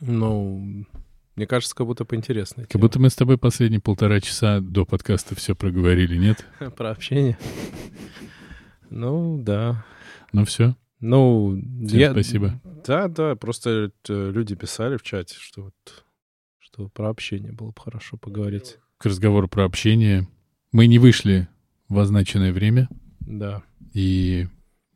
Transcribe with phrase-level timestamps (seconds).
[0.00, 0.84] Ну,
[1.36, 2.66] мне кажется, как будто поинтереснее.
[2.66, 6.46] Как будто мы с тобой последние полтора часа до подкаста все проговорили, нет?
[6.76, 7.38] Про общение.
[8.90, 9.84] Ну, да.
[10.32, 10.76] Ну все.
[11.00, 12.10] Ну, Всем я...
[12.12, 12.60] спасибо.
[12.86, 16.04] Да, да, просто э, люди писали в чате, что вот
[16.58, 18.76] что про общение было бы хорошо поговорить.
[18.98, 20.28] К разговору про общение.
[20.72, 21.48] Мы не вышли
[21.88, 22.88] в означенное время
[23.20, 23.62] Да.
[23.92, 24.46] и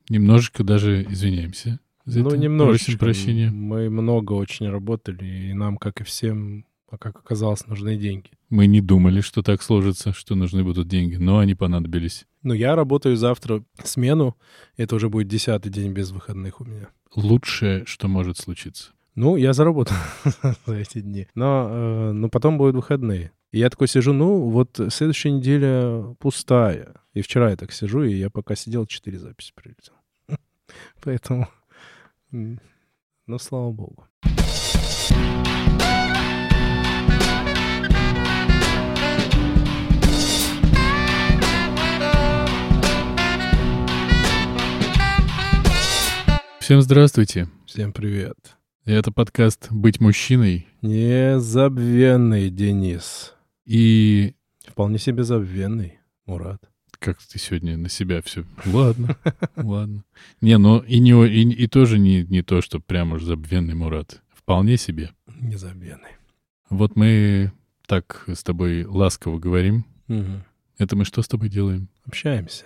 [0.09, 1.81] немножечко даже извиняемся.
[2.05, 2.85] За ну, немножечко.
[2.85, 3.51] Просим прощения.
[3.51, 8.31] Мы много очень работали, и нам, как и всем, а как оказалось, нужны деньги.
[8.51, 12.27] Мы не думали, что так сложится, что нужны будут деньги, но они понадобились.
[12.43, 14.37] Ну, я работаю завтра смену.
[14.77, 16.89] Это уже будет десятый день без выходных у меня.
[17.17, 18.93] Лучшее, что может случиться.
[19.15, 19.97] Ну, я заработал
[20.67, 21.29] за эти дни.
[21.35, 23.33] Но, э, но потом будут выходные.
[23.53, 26.95] И я такой сижу, ну, вот следующая неделя пустая.
[27.15, 29.95] И вчера я так сижу, и я пока сидел, четыре записи прилетел.
[31.03, 31.49] Поэтому,
[32.35, 32.59] м,
[33.27, 34.07] ну, слава богу.
[46.59, 47.49] Всем здравствуйте.
[47.67, 48.37] Всем привет.
[48.85, 50.67] Это подкаст «Быть мужчиной».
[50.83, 53.35] Незабвенный Денис.
[53.65, 54.35] И
[54.67, 56.61] Вполне себе забвенный, Мурат.
[57.05, 58.45] Как ты сегодня на себя все...
[58.65, 59.19] Ладно,
[59.57, 60.05] ладно.
[60.41, 64.23] Не, ну и, не, и, и тоже не, не то, что прям уж забвенный Мурат.
[64.33, 65.11] Вполне себе.
[65.39, 66.17] Незабвенный.
[66.71, 67.53] Вот мы
[67.87, 69.85] так с тобой ласково говорим.
[70.09, 70.45] Мгм.
[70.79, 71.89] Это мы что с тобой делаем?
[72.07, 72.65] Общаемся.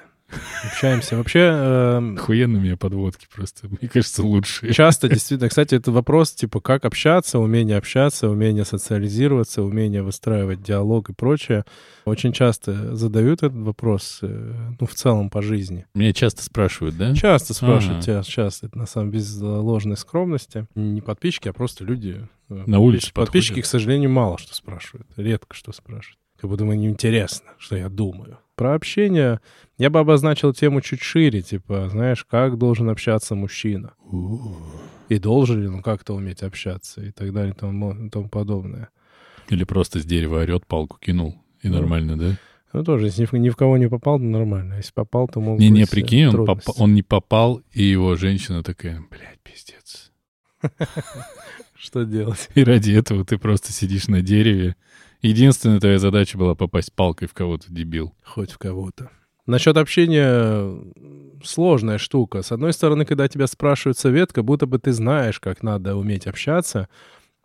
[0.65, 1.17] Общаемся.
[1.17, 3.69] Вообще, эм, Охуенно у меня подводки просто.
[3.69, 4.73] Мне кажется, лучшие.
[4.73, 11.11] часто действительно, кстати, это вопрос, типа, как общаться, умение общаться, умение социализироваться, умение выстраивать диалог
[11.11, 11.65] и прочее.
[12.05, 15.87] Очень часто задают этот вопрос, э, ну, в целом по жизни.
[15.95, 17.15] Меня часто спрашивают, да?
[17.15, 18.23] Часто спрашивают Ага.
[18.25, 20.67] часто, это на самом деле без ложной скромности.
[20.75, 22.27] Не подписчики, а просто люди.
[22.51, 23.67] э, На улице подписчики, подходят.
[23.67, 25.07] к сожалению, мало что спрашивают.
[25.17, 26.19] Редко что спрашивают.
[26.41, 28.39] Как будто мне интересно, что я думаю.
[28.59, 29.41] Про общение
[29.79, 33.93] я бы обозначил тему чуть шире, типа, знаешь, как должен общаться мужчина.
[35.09, 38.89] И должен ли он как-то уметь общаться и так далее и тому, и тому подобное.
[39.49, 41.37] Или просто с дерева орет, палку кинул.
[41.63, 42.37] И Ну, нормально, да?
[42.73, 44.75] Ну, тоже, если ни в- кого не попал, то нормально.
[44.75, 46.67] А Если попал, то могут Не-не, э, прикинь, он, трудности.
[46.67, 50.11] попа- он не попал, и его женщина такая, блядь, пиздец.
[51.77, 52.51] Что делать?
[52.57, 54.75] И ради этого ты просто сидишь на дереве.
[55.21, 58.15] Единственная твоя задача была попасть палкой в кого-то, дебил.
[58.25, 59.11] Хоть в кого-то.
[59.47, 60.79] Насчет общения
[61.43, 62.43] сложная штука.
[62.43, 66.27] С одной стороны, когда тебя спрашивают совет, как будто бы ты знаешь, как надо уметь
[66.27, 66.89] общаться.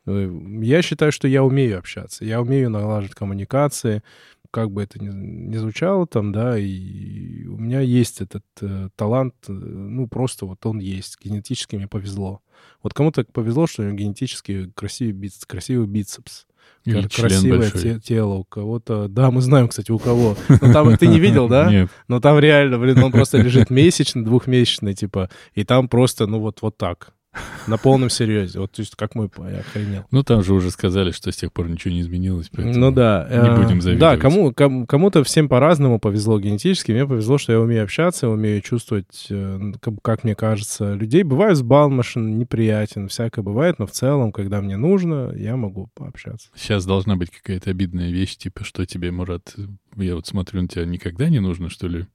[0.06, 0.30] Э,
[0.62, 2.26] Я считаю, что я умею общаться.
[2.26, 4.04] Я умею налаживать коммуникации,
[4.52, 9.34] как бы это ни, ни звучало там, да, и у меня есть этот э, талант,
[9.48, 11.18] э, ну, просто вот он есть.
[11.24, 12.42] Генетически мне повезло.
[12.84, 16.46] Вот кому-то повезло, что у него генетически красивый, бицепс, красивый бицепс.
[16.86, 19.08] Член красивое те- тело у кого-то.
[19.08, 20.36] Да, мы знаем, кстати, у кого.
[20.50, 21.70] Но там ты не видел, да?
[21.72, 21.90] Нет.
[22.08, 26.62] Но там реально, блин, он просто лежит месячный, двухмесячный, типа, и там просто, ну вот,
[26.62, 27.14] вот так.
[27.68, 28.60] На полном серьезе.
[28.60, 30.06] Вот, то есть, как мой я охренел.
[30.12, 32.50] Ну, там же уже сказали, что с тех пор ничего не изменилось.
[32.52, 33.28] поэтому Ну да.
[33.30, 34.20] Не э, будем Да, завидовать.
[34.20, 36.92] кому, кому, кому-то всем по-разному повезло генетически.
[36.92, 41.24] Мне повезло, что я умею общаться, умею чувствовать, э, как, как мне кажется, людей.
[41.24, 46.50] Бываю сбалмошен, неприятен, всякое бывает, но в целом, когда мне нужно, я могу пообщаться.
[46.56, 49.56] Сейчас должна быть какая-то обидная вещь, типа, что тебе, Мурат,
[49.96, 52.06] я вот смотрю на тебя, никогда не нужно, что ли?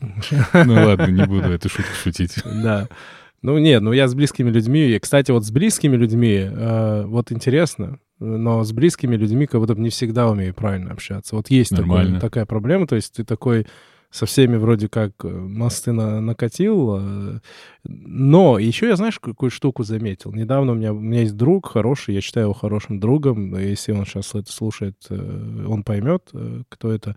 [0.52, 2.34] Ну ладно, не буду эту шутку шутить.
[2.44, 2.88] Да.
[3.46, 4.88] Ну нет, ну я с близкими людьми.
[4.88, 9.76] И, кстати, вот с близкими людьми, э, вот интересно, но с близкими людьми как будто
[9.76, 11.36] бы не всегда умею правильно общаться.
[11.36, 12.18] Вот есть Нормально.
[12.18, 13.68] такая проблема, то есть ты такой
[14.10, 17.38] со всеми вроде как э, мосты на- накатил, э,
[17.84, 20.32] но еще я, знаешь, какую штуку заметил?
[20.32, 24.06] Недавно у меня, у меня есть друг хороший, я считаю его хорошим другом, если он
[24.06, 27.16] сейчас это слушает, э, он поймет, э, кто это.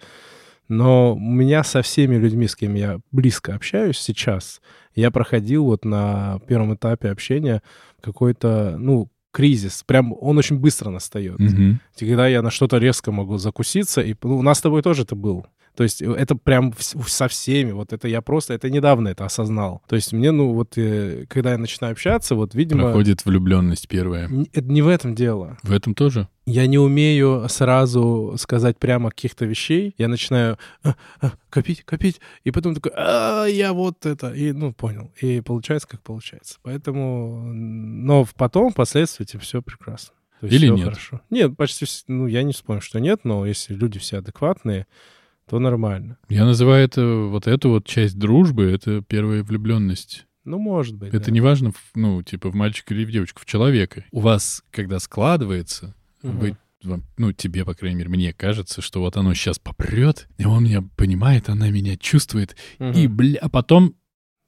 [0.69, 4.62] Но у меня со всеми людьми, с кем я близко общаюсь сейчас,
[4.96, 7.62] я проходил вот на первом этапе общения
[8.02, 9.84] какой-то, ну, кризис.
[9.85, 11.39] Прям он очень быстро настает.
[11.39, 11.80] Мгм.
[11.98, 14.01] Когда я на что-то резко могу закуситься.
[14.01, 15.45] И ну, у нас с тобой тоже это был.
[15.75, 17.71] То есть э, это прям со всеми.
[17.71, 19.81] Вот это я просто, это недавно это осознал.
[19.88, 22.83] То есть мне, ну вот, э, когда я начинаю общаться, вот, видимо...
[22.83, 24.30] Проходит влюбленность первая.
[24.54, 25.57] Это не в этом дело.
[25.63, 26.27] В этом тоже?
[26.45, 29.94] Я не умею сразу сказать прямо каких-то вещей.
[30.00, 34.74] Я начинаю «А, а, копить, копить, и потом такой, а, я вот это, и, ну,
[34.74, 35.12] понял.
[35.22, 36.57] И получается, как получается.
[36.63, 40.15] Поэтому, но потом, впоследствии, типа, все прекрасно.
[40.39, 40.86] То есть Или всё нет?
[40.86, 41.22] Хорошо.
[41.30, 44.88] Нет, почти, ну, я не вспомню, что нет, но если люди все адекватные,
[45.50, 46.18] то нормально.
[46.30, 50.25] Я называю это, вот эту вот часть дружбы, это первая влюбленность.
[50.46, 51.13] Ну, может быть.
[51.13, 51.31] Это да.
[51.31, 54.06] не важно, ну, типа, в мальчика или в девочку, в человека.
[54.12, 56.40] У вас, когда складывается, Мгм.
[56.40, 56.57] вы,
[57.18, 60.84] ну, тебе, по крайней мере, мне кажется, что вот оно сейчас попрет, и он меня
[60.96, 62.92] понимает, она меня чувствует, Мгм.
[62.94, 63.96] и, бля, а потом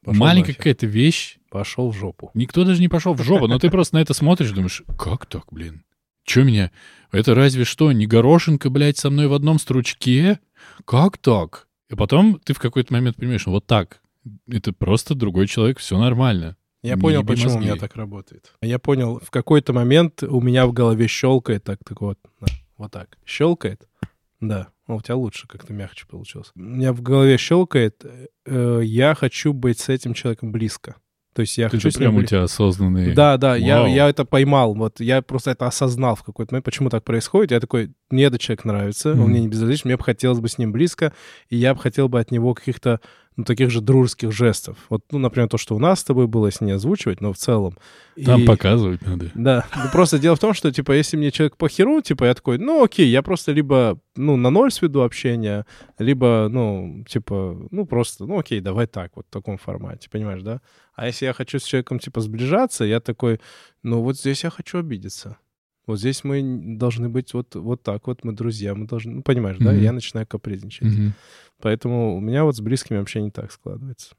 [0.04, 2.32] Пошел маленькая какая-то вещь, Пошел в жопу.
[2.34, 5.46] никто даже не пошел в жопу, но ты просто на это смотришь, думаешь, как так,
[5.52, 5.84] блин?
[6.24, 6.72] Че меня?
[7.12, 10.40] Это разве что не горошинка, блядь, со мной в одном стручке?
[10.86, 11.68] Как так?
[11.90, 14.02] И потом ты в какой-то момент понимаешь, вот так.
[14.48, 16.56] Это просто другой человек, все нормально.
[16.84, 17.70] Я Не понял, почему у мозги.
[17.70, 18.54] меня так работает.
[18.62, 22.48] Я понял, в какой-то момент у меня в голове щелкает так, так вот, на,
[22.78, 23.18] вот так.
[23.26, 23.88] Щелкает?
[24.40, 24.70] Да.
[24.88, 26.52] Ну, у тебя лучше как-то мягче получилось.
[26.56, 28.04] У меня в голове щелкает,
[28.46, 30.96] э, я хочу быть с этим человеком близко.
[31.34, 33.14] То есть я Ты хочу же прям у тебя осознанный...
[33.14, 33.88] Да, да, я, Вау.
[33.88, 34.76] я это поймал.
[34.76, 37.52] Вот я просто это осознал в какой-то момент, почему так происходит.
[37.52, 39.22] Я такой, мне этот человек нравится, Мгм.
[39.24, 41.14] он мне не безразличен, мне бы хотелось бы с ним близко,
[41.50, 43.00] и я бы хотел бы от него каких-то
[43.38, 44.78] ну, таких же дружеских жестов.
[44.90, 47.38] Вот, ну, например, то, что у нас с тобой было, если не озвучивать, но в
[47.38, 47.78] целом.
[48.26, 49.32] Там И- показывать надо.
[49.36, 52.34] Да, ну просто дело в том, что, типа, если мне человек по херу, типа, я
[52.34, 55.66] такой, ну, окей, я просто либо, ну, на ноль сведу общение,
[55.98, 60.60] либо, ну, типа, ну, просто, ну, окей, давай так, вот в таком формате, понимаешь, да?
[60.94, 63.40] А если я хочу с человеком, типа, сближаться, я такой,
[63.82, 65.38] ну, вот здесь я хочу обидеться.
[65.88, 66.42] Вот здесь мы
[66.78, 69.72] должны быть вот, вот так вот, мы друзья, мы должны, ну, понимаешь, да?
[69.72, 69.82] Мгм.
[69.82, 70.88] Я начинаю капризничать.
[70.88, 71.14] Мгм.
[71.60, 74.16] Поэтому у меня вот с близкими вообще не так складывается.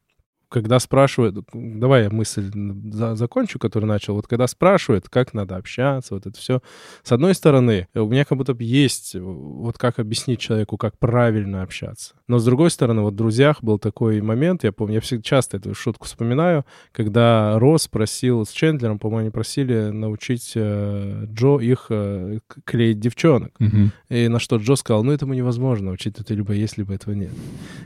[0.53, 2.51] Когда спрашивают, давай я мысль
[2.93, 4.15] за- закончу, которую начал.
[4.15, 6.61] Вот когда спрашивают, как надо общаться, вот это все.
[7.03, 11.63] С одной стороны, у меня как будто бы есть вот как объяснить человеку, как правильно
[11.63, 12.15] общаться.
[12.29, 15.57] Но с другой стороны, вот в «Друзьях» был такой момент, я помню, я всегда часто
[15.57, 21.87] эту шутку вспоминаю, когда Росс просил с Чендлером, по-моему, они просили научить э, Джо их
[21.89, 23.53] э, клеить девчонок.
[23.59, 23.93] Мгм.
[24.11, 27.33] И на что Джо сказал, ну, этому невозможно, учить это либо есть, либо этого нет.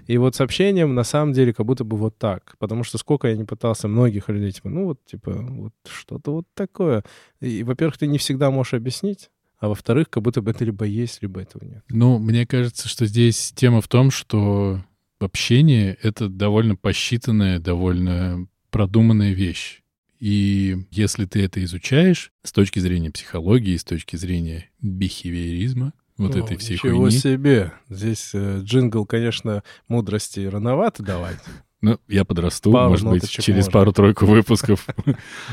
[0.06, 2.56] И вот с общением на самом деле как будто бы вот так.
[2.58, 6.47] Потому что сколько я не пытался многих людей, типа, ну вот, типа, вот что-то вот
[6.55, 7.05] такое.
[7.41, 11.23] И, во-первых, ты не всегда можешь объяснить, а во-вторых, как будто бы это либо есть,
[11.23, 11.85] либо этого нет.
[11.88, 14.82] Ну, мне кажется, что здесь тема в том, что
[15.19, 19.82] общение— это довольно посчитанная, довольно продуманная вещь.
[20.19, 26.44] И если ты это изучаешь с точки зрения психологии, с точки зрения бихевиоризма, вот Ну,
[26.44, 27.19] этой всей ничего хуйни.
[27.19, 27.73] себе.
[27.91, 31.38] Здесь э, джингл, конечно, мудрости рановато давать.
[31.82, 34.87] Ну, я подрасту, Пару может быть, через пару-тройку выпусков.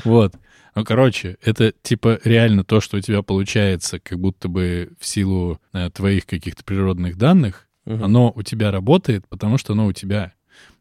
[0.04, 0.34] Вот.
[0.76, 5.60] Ну, короче, это типа реально то, что у тебя получается, как будто бы в силу
[5.74, 8.04] э, твоих каких-то природных данных, Мгм.
[8.04, 10.34] оно у тебя работает, потому что оно у тебя.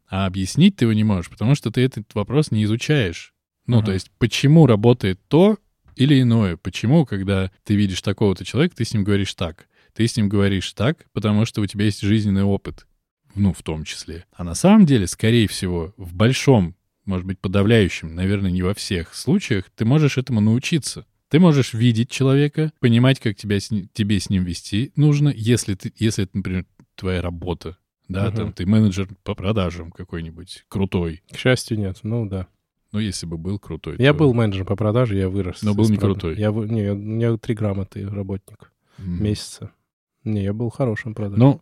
[0.09, 3.35] А объяснить ты его не можешь, потому что ты этот вопрос не изучаешь.
[3.67, 5.59] Ну, то есть, почему работает то
[5.97, 6.57] или иное?
[6.57, 9.67] Почему, когда ты видишь такого-то человека, ты с ним говоришь так?
[9.95, 12.87] Ты с ним говоришь так, потому что у тебя есть жизненный опыт.
[13.35, 14.25] Ну, в том числе.
[14.33, 16.75] А на самом деле, скорее всего, в большом,
[17.05, 21.07] может быть, подавляющем, наверное, не во всех случаях, ты можешь этому научиться.
[21.29, 25.91] Ты можешь видеть человека, понимать, как тебя с тебе с ним вести нужно, если, ты,
[25.97, 27.79] если это, например, твоя работа.
[28.09, 28.37] Да, Мгм.
[28.37, 31.23] там ты менеджер по продажам какой-нибудь, крутой.
[31.33, 32.01] К счастью, нет.
[32.03, 32.49] Ну да.
[32.93, 33.97] Ну, если бы был крутой.
[33.99, 35.63] Я то- был менеджером по продаже, я вырос.
[35.63, 36.37] Но был не прод- крутой.
[36.39, 39.23] Я, не, у меня три грамоты работник М.
[39.23, 39.71] месяца.
[40.25, 41.39] Не, я был хорошим продажем.
[41.43, 41.61] Ну,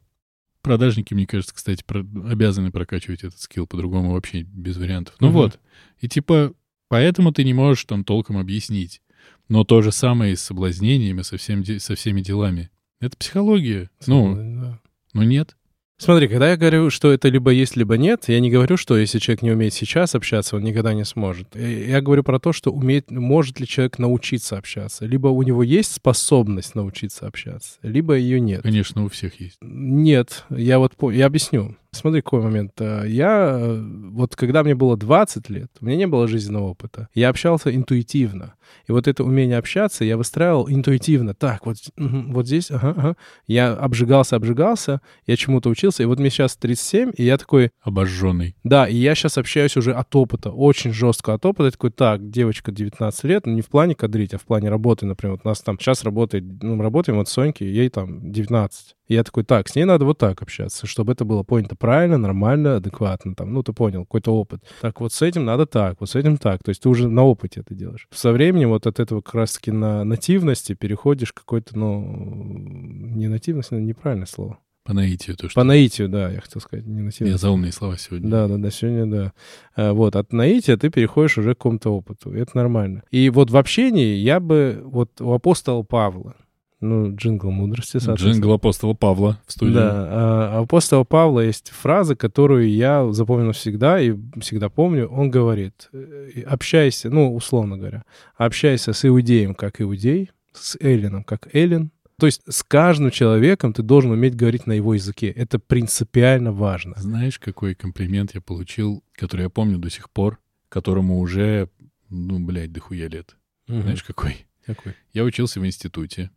[0.62, 5.14] продажники, мне кажется, кстати, про- обязаны прокачивать этот скилл по-другому вообще без вариантов.
[5.20, 5.36] Ну Мгм.
[5.36, 5.60] вот.
[6.00, 6.52] И типа,
[6.88, 9.02] поэтому ты не можешь там толком объяснить.
[9.48, 12.70] Но то же самое и с соблазнениями, со, всем со всеми делами.
[13.00, 13.90] Это психология.
[14.06, 14.80] Ну, Да.
[15.12, 15.56] ну нет.
[16.00, 19.18] Смотри, когда я говорю, что это либо есть, либо нет, я не говорю, что если
[19.18, 21.54] человек не умеет сейчас общаться, он никогда не сможет.
[21.54, 25.04] Я говорю про то, что умеет, может ли человек научиться общаться.
[25.04, 28.62] Либо у него есть способность научиться общаться, либо ее нет.
[28.62, 29.58] Конечно, у всех есть.
[29.60, 31.76] Нет, я вот я объясню.
[31.92, 32.72] Смотри, какой момент.
[32.80, 37.08] Э, Я, э, вот когда мне было 20 лет, у меня не было жизненного опыта.
[37.14, 38.54] Я общался интуитивно.
[38.86, 41.34] И вот это умение общаться я выстраивал интуитивно.
[41.34, 43.16] Так, вот, вот здесь, ага, ага.
[43.48, 45.89] Я обжигался, обжигался, я чему-то учился.
[45.98, 48.54] И вот мне сейчас 37, и я такой, Обожженный.
[48.62, 51.64] да, и я сейчас общаюсь уже от опыта, очень жестко от опыта.
[51.64, 55.06] Я такой, так, девочка 19 лет, ну не в плане кадрить, а в плане работы,
[55.06, 55.32] например.
[55.36, 58.94] Вот у нас там сейчас работает, ну, работаем вот Соньки, ей там 19.
[59.08, 62.16] И я такой, так, с ней надо вот так общаться, чтобы это было понято правильно,
[62.16, 64.62] нормально, адекватно, там, ну, ты понял, какой-то опыт.
[64.80, 66.62] Так вот с этим надо так, вот с этим так.
[66.62, 68.06] То есть ты уже на опыте это делаешь.
[68.12, 73.72] Со временем вот от этого как раз-таки на нативности переходишь к какой-то, ну, не нативность,
[73.72, 74.58] неправильное слово.
[74.90, 75.60] По наитию то, что...
[75.60, 77.20] По наитию, да, я хотел сказать, не нативность.
[77.20, 78.28] Я за умные слова сегодня.
[78.28, 79.32] Да, да, да, сегодня да.
[79.76, 82.32] А, Вот, от наития ты переходишь уже к какому-то опыту.
[82.32, 83.04] Это нормально.
[83.12, 86.34] И вот в общении я бы, вот у апостола Павла,
[86.80, 88.32] Ну, джингл мудрости, соответственно.
[88.32, 89.74] Джингл апостола Павла в студии.
[89.74, 95.06] Да, а, апостола Павла есть фраза, которую я запомнил всегда и всегда помню.
[95.06, 98.02] Он говорит, э, общайся, ну, условно говоря,
[98.36, 101.92] общайся с иудеем как иудей, с эллином как эллин.
[102.20, 105.28] То есть с каждым человеком ты должен уметь говорить на его языке.
[105.28, 106.94] Это принципиально важно.
[106.98, 111.68] Знаешь, какой комплимент я получил, который я помню до сих пор, которому уже,
[112.08, 113.36] ну, блядь, дохуя лет.
[113.66, 113.82] Мгм.
[113.82, 114.46] Знаешь, какой?
[114.66, 114.94] Какой?
[115.12, 116.30] Я учился в институте.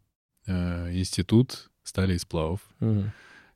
[0.47, 2.61] Э, Институт стали и сплавов.
[2.79, 3.11] Мгм.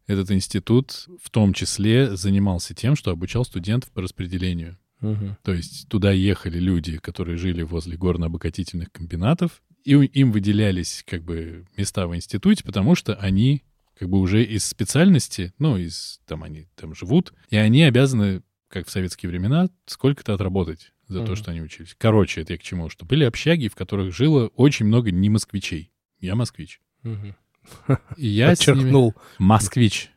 [0.06, 4.78] Этот институт в том числе занимался тем, что обучал студентов по распределению.
[5.02, 5.38] Мгм.
[5.44, 11.65] То есть туда ехали люди, которые жили возле горно-обогатительных комбинатов, и им выделялись как бы
[11.77, 13.63] места в институте, потому что они
[13.98, 18.88] как бы уже из специальности, ну, из там они там живут, и они обязаны, как
[18.88, 21.36] в советские времена, сколько-то отработать за то, Мгм.
[21.38, 21.96] что они учились.
[21.98, 22.89] Короче, это я к чему?
[22.89, 25.91] Что были общаги, в которых жило очень много не москвичей.
[26.20, 26.82] Я москвич.
[27.03, 27.36] Мгм.
[28.17, 28.75] И я с ними...
[28.75, 29.15] Подчеркнул.
[29.39, 30.10] Москвич.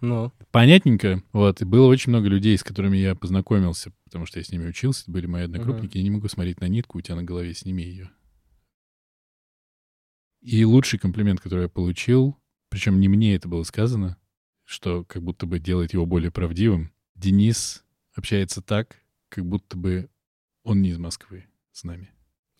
[0.00, 1.22] Ну, Понятненько.
[1.32, 1.60] Вот.
[1.60, 5.04] И было очень много людей, с которыми я познакомился, потому что я с ними учился.
[5.10, 5.98] Были мои одногруппники.
[5.98, 8.10] Я не могу смотреть на нитку, у тебя на голове, сними ее.
[10.40, 12.36] И лучший комплимент, который я получил,
[12.68, 14.16] причем не мне это было сказано,
[14.64, 16.92] что как будто бы делает его более правдивым.
[17.14, 18.96] Денис общается так,
[19.28, 20.08] как будто бы
[20.62, 22.10] он не из Москвы с нами.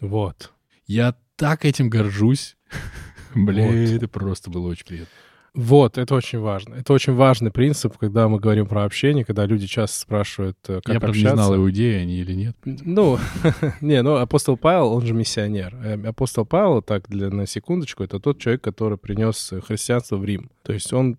[0.00, 0.52] вот.
[0.87, 2.56] Я так этим горжусь.
[3.35, 3.75] Бля, Вот.
[3.75, 5.12] это просто было очень приятно.
[5.59, 6.77] Вот, это очень важно.
[6.77, 10.95] Это очень важный принцип, когда мы говорим про общение, когда люди часто спрашивают, э, как
[10.95, 11.19] я, общаться.
[11.19, 12.57] не знал, иудеи они или нет.
[12.65, 13.19] Ну,
[13.81, 15.75] не, ну, апостол Павел, он же миссионер.
[15.83, 20.49] Э, Апостол Павел, так, для, на секундочку, это тот человек, который принес христианство в Рим.
[20.69, 21.17] То есть он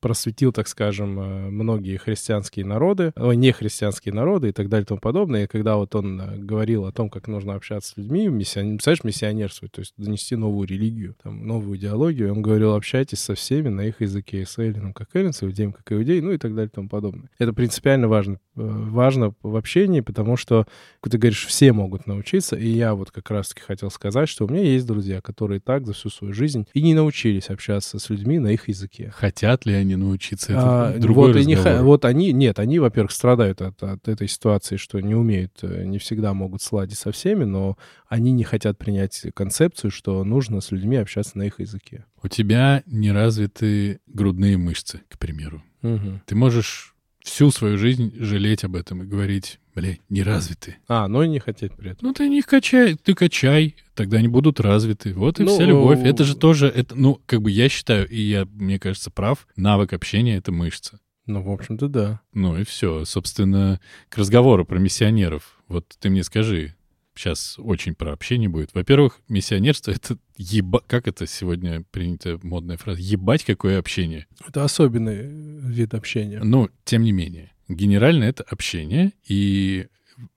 [0.00, 4.86] просветил, так скажем, э, многие христианские народы, ой, не христианские народы и так далее и
[4.88, 5.44] тому подобное.
[5.44, 8.78] И когда вот он э, говорил о том, как нужно общаться с людьми, миссион...
[8.78, 13.68] представляешь, миссионерствовать, то есть донести новую религию, там, новую идеологию, он говорил, общайтесь со всеми
[13.68, 16.68] на их языке, с эллином как эллин, с иудеем как иудей, ну и так далее
[16.68, 17.30] и тому подобное.
[17.38, 20.66] Это принципиально важно, э, важно в общении, потому что
[21.00, 24.48] как ты говоришь, все могут научиться, и я вот как раз-таки хотел сказать, что у
[24.48, 28.38] меня есть друзья, которые так за всю свою жизнь и не научились общаться с людьми
[28.38, 29.12] на их языке.
[29.14, 30.52] Хотят ли они научиться?
[30.52, 31.82] Это А, другой вот, и не разговор.
[31.82, 35.98] вот они, нет, они, во-первых, страдают от, от этой ситуации, что не умеют, э, не
[35.98, 37.76] всегда могут сладить со всеми, но
[38.08, 42.04] они не хотят принять концепцию, что нужно с людьми общаться на их языке.
[42.22, 45.62] У тебя не развиты грудные мышцы, к примеру.
[45.82, 46.22] Мгм.
[46.26, 50.76] Ты можешь всю свою жизнь жалеть об этом и говорить, бля, не развиты.
[50.88, 52.08] А, но и не хотеть при этом.
[52.08, 55.12] Ну, ты не качай, ты качай, тогда они будут развиты.
[55.12, 56.00] Вот и Ну, вся любовь.
[56.02, 59.92] Это же тоже, это, ну, как бы я считаю, и я, мне кажется, прав, навык
[59.92, 61.00] общения— это мышца.
[61.26, 62.20] Ну, в общем-то, да.
[62.32, 63.04] Ну и все.
[63.04, 65.60] Собственно, к разговору про миссионеров.
[65.68, 66.74] Вот ты мне скажи,
[67.18, 68.74] сейчас очень про общение будет.
[68.74, 70.80] Во-первых, миссионерство— это еба...
[70.86, 73.00] Как это сегодня принята модная фраза?
[73.00, 74.26] Ебать, какое общение.
[74.46, 75.26] Это особенный э,
[75.68, 76.40] вид общения.
[76.42, 79.12] Но, тем не менее, генерально это общение.
[79.26, 79.88] И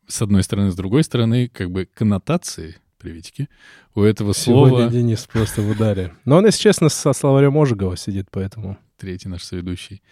[0.08, 3.48] с одной стороны, с другой стороны, как бы коннотации, приветики,
[3.96, 4.90] у этого Сегодня слова...
[4.90, 6.14] Денис просто в ударе.
[6.26, 8.78] Но он, если честно, со словарем Ожегова сидит, поэтому...
[8.98, 10.04] Третий наш соведущий.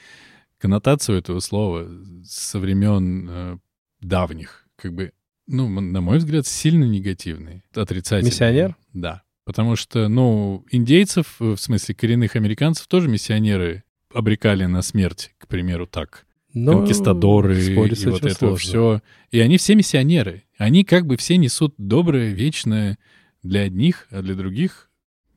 [0.58, 1.88] Коннотацию этого слова
[2.24, 3.58] со времен э,
[4.02, 5.14] давних, как бы,
[5.50, 8.30] ну, на мой взгляд, сильно негативный, отрицательный.
[8.30, 8.76] Миссионер?
[8.94, 9.24] Да.
[9.46, 15.48] Потому что, ну, индейцев, э, в смысле коренных американцев, тоже миссионеры обрекали на смерть, к
[15.48, 16.26] примеру, так.
[16.54, 18.58] Но Конкистадоры спорить с и вот это сложно.
[18.58, 19.02] все.
[19.32, 20.44] И они все миссионеры.
[20.58, 23.00] Они как бы все несут доброе, вечное
[23.42, 24.90] для одних, а для других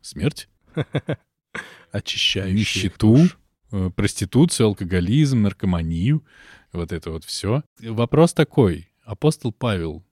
[0.03, 0.49] смерть,
[1.91, 3.19] Очищающий нищету,
[3.71, 6.23] э, проституцию, алкоголизм, наркоманию,
[6.73, 7.63] вот это вот все.
[7.81, 8.92] Вопрос такой.
[9.05, 10.05] Апостол Павел,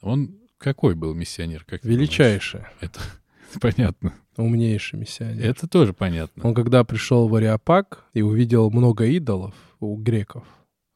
[0.00, 1.64] он какой был миссионер?
[1.64, 1.84] Как?
[1.84, 3.00] Величайший, Это
[3.60, 4.14] понятно.
[4.36, 5.44] умнейший миссионер.
[5.44, 6.46] Это тоже понятно.
[6.46, 10.44] Он когда пришел в Ариапак и увидел много идолов у греков,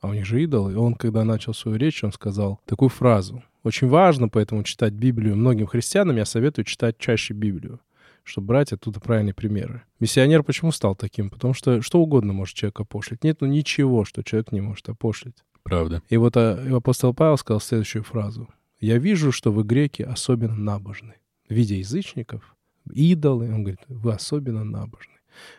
[0.01, 3.43] а у них же идолы, и он, когда начал свою речь, он сказал такую фразу.
[3.63, 5.37] Очень важно поэтому читать Библию.
[5.37, 7.79] Многим христианам я советую читать чаще Библию,
[8.25, 9.83] чтобы брать оттуда правильные примеры.
[10.01, 11.31] Миссионер почему стал таким?
[11.31, 13.23] Потому что что угодно может человек опошлить.
[13.23, 15.37] Нет ну ничего, что человек не может опошлить.
[15.63, 16.03] Правда.
[16.09, 18.49] И вот а, апостол Павел сказал следующую фразу.
[18.81, 21.15] «Я вижу, что вы, греки, особенно набожны.
[21.49, 22.57] Видя язычников,
[22.93, 25.13] идолы, он говорит, вы особенно набожны».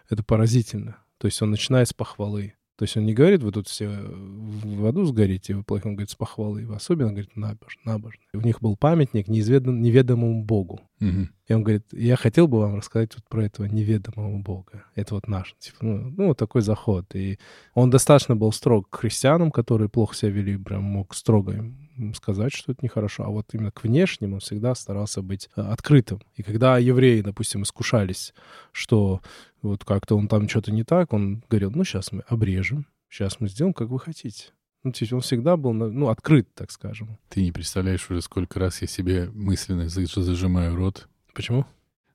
[0.10, 0.98] Это поразительно.
[1.18, 2.54] То есть он начинает с похвалы.
[2.76, 6.10] То есть он не говорит, вы тут все в аду сгорите, вы плохо, он говорит,
[6.10, 6.66] с похвалы.
[6.66, 8.24] Вы особенно, говорит, набож, набожны.
[8.34, 10.82] У них был памятник неизведан, неведомому Богу.
[11.04, 11.30] Мгм.
[11.48, 14.86] И он говорит, я хотел бы вам рассказать вот про этого неведомого Бога.
[14.96, 15.56] Это вот наш.
[15.60, 17.14] Типа, ну, ну, такой заход.
[17.16, 17.40] И
[17.74, 21.54] он достаточно был строг к христианам, которые плохо себя вели, прям мог строго
[21.98, 23.24] им сказать, что это нехорошо.
[23.26, 26.22] А вот именно к внешним он всегда старался быть э, открытым.
[26.36, 28.34] И когда евреи, допустим, искушались,
[28.72, 29.22] что
[29.62, 33.50] вот как-то он там что-то не так, он говорил, ну, сейчас мы обрежем, сейчас мы
[33.50, 34.54] сделаем, как вы хотите.
[34.84, 37.18] Ну, то есть он всегда был, ну, открыт, так скажем.
[37.30, 41.08] Ты не представляешь уже, сколько раз я себе мысленно за- зажимаю рот.
[41.34, 41.66] Почему?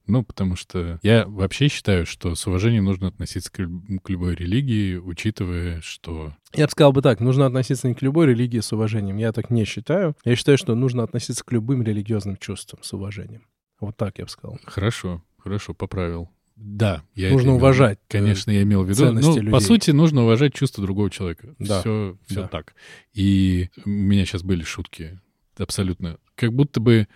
[0.06, 4.96] Ну, потому что я вообще считаю, что с уважением нужно относиться к, к любой религии,
[4.96, 6.34] учитывая, что...
[6.54, 9.18] Я бы сказал бы так, нужно относиться не к любой религии с уважением.
[9.18, 10.16] Я так не считаю.
[10.25, 13.42] Я считаю, что нужно относиться к любым религиозным чувствам с уважением.
[13.80, 14.58] Вот так я бы сказал.
[14.64, 16.30] Хорошо, хорошо, поправил.
[16.60, 18.96] Да, я Нужно имел уважать, э, Конечно, я имел в виду.
[18.98, 19.60] ценности Ну, по людей.
[19.60, 21.54] сути, нужно уважать чувства другого человека.
[21.60, 22.48] Да, Все, все да.
[22.48, 22.74] так.
[23.14, 25.20] И у меня сейчас были шутки
[25.56, 27.06] абсолютно, как будто бы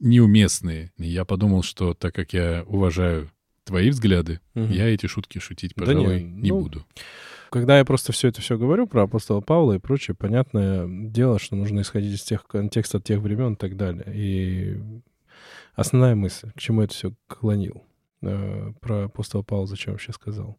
[0.00, 0.92] неуместные.
[0.98, 3.30] И я подумал, что так как я уважаю
[3.64, 4.70] твои взгляды, Мгм.
[4.72, 6.86] я эти шутки шутить, Да пожалуй, не, не ну, буду.
[7.50, 11.56] Когда я просто все это все говорю про апостола Павла и прочее, понятное дело, что
[11.56, 14.04] нужно исходить из тех контекста тех времен и так далее.
[14.14, 14.78] И
[15.74, 17.82] основная мысль, к чему это все клонил,
[18.20, 20.58] про апостола Павла, зачем вообще сказал.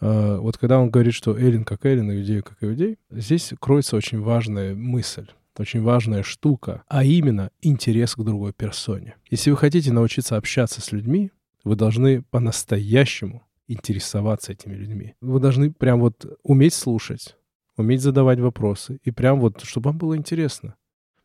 [0.00, 4.20] Э, вот когда он говорит, что Эллин как Эллин, иудей как иудей, здесь кроется очень
[4.20, 9.16] важная мысль, очень важная штука, а именно интерес к другой персоне.
[9.30, 11.30] Если вы хотите научиться общаться с людьми,
[11.62, 15.14] вы должны по-настоящему интересоваться этими людьми.
[15.20, 17.36] Вы должны прям вот уметь слушать,
[17.76, 20.74] уметь задавать вопросы, и прям вот, чтобы вам было интересно.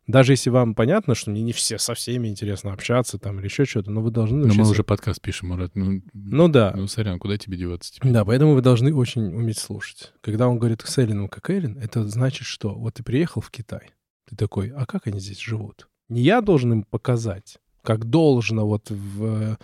[0.09, 3.65] Даже если вам понятно, что мне не все со всеми интересно общаться там или еще
[3.65, 5.75] что-то, но вы должны Но мы научиться- уже подкаст пишем, Мурат.
[5.75, 6.73] Ну, Ну да.
[6.75, 8.11] ну, сорян, куда тебе деваться теперь?
[8.11, 10.11] Да, поэтому вы должны очень уметь слушать.
[10.21, 13.91] Когда он говорит с Эллином как Эллин, это значит, что вот ты приехал в Китай,
[14.27, 15.87] ты такой, а как они здесь живут?
[16.09, 19.57] Не я должен им показать, как должно вот в, э,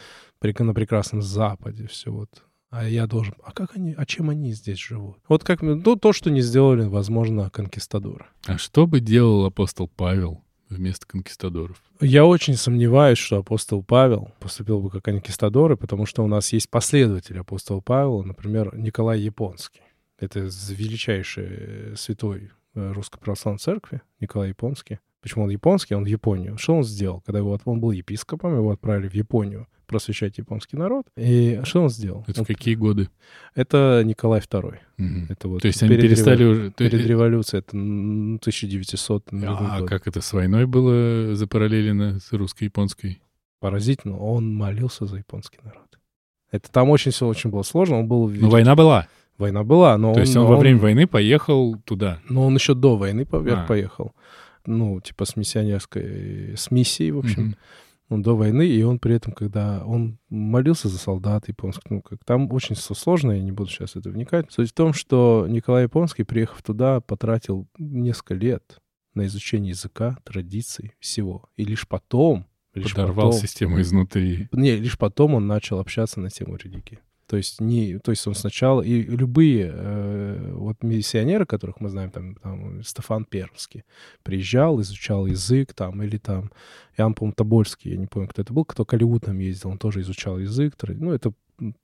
[0.60, 2.44] на прекрасном Западе все вот.
[2.76, 3.34] А я должен...
[3.42, 3.96] А как они...
[3.98, 5.18] А чем они здесь живут?
[5.30, 5.62] Вот как...
[5.62, 8.26] ну, то, что не сделали, возможно, конкистадоры.
[8.48, 11.82] А что бы делал апостол Павел вместо конкистадоров?
[12.02, 16.70] Я очень сомневаюсь, что апостол Павел поступил бы как конкистадоры, потому что у нас есть
[16.70, 19.82] последователь апостола Павла, например, Николай Японский.
[20.20, 25.00] Это величайший э, святой э, Русской Православной Церкви, Николай Японский.
[25.22, 25.96] Почему он японский?
[25.96, 26.58] Он в Японию.
[26.58, 27.22] Что он сделал?
[27.22, 31.06] Когда его, он был епископом, его отправили в Японию просвещать японский народ.
[31.18, 32.24] И что он сделал?
[32.28, 33.10] Это Он- в какие годы?
[33.56, 34.76] это Николай II.
[34.98, 35.28] Мгм.
[35.30, 36.72] Это вот То есть они перестали револю- уже...
[36.72, 39.90] Перед революцией, это м, 1900 нулевой А год.
[39.90, 43.22] как это с войной было запараллелено с русско-японской?
[43.60, 45.82] Поразительно, он молился за японский народ.
[46.52, 48.00] Это там очень все очень было сложно.
[48.00, 48.30] Он был...
[48.30, 49.08] Ну, война была.
[49.38, 52.20] Война была, но То есть он во время войны поехал туда.
[52.30, 53.68] Но он еще до войны поверх А.
[53.68, 54.14] поехал.
[54.66, 56.54] Ну, типа с миссионерской...
[56.56, 57.44] С миссией, в общем.
[57.44, 57.56] Мгм.
[58.10, 62.24] Он до войны, и он при этом, когда он молился за солдат японских, ну, как
[62.24, 64.52] там очень сложно, я не буду сейчас это вникать.
[64.52, 68.80] Суть в том, что Николай Японский, приехав туда, потратил несколько лет
[69.16, 71.50] на изучение языка, традиций, всего.
[71.56, 72.46] И лишь потом...
[72.76, 74.50] Лишь Подорвал потом- систему изнутри.
[74.52, 77.00] Не, лишь потом он начал общаться на тему религии.
[77.28, 78.82] То есть, не, то есть он сначала...
[78.82, 83.84] И любые э, вот миссионеры, которых мы знаем, там, там Стефан Пермский,
[84.24, 86.52] приезжал, изучал язык, там, или там
[86.98, 90.02] Иоанн, по-моему, Тобольский, я не помню, кто это был, кто к Алиутам ездил, он тоже
[90.02, 90.76] изучал язык.
[90.88, 91.34] Ну, это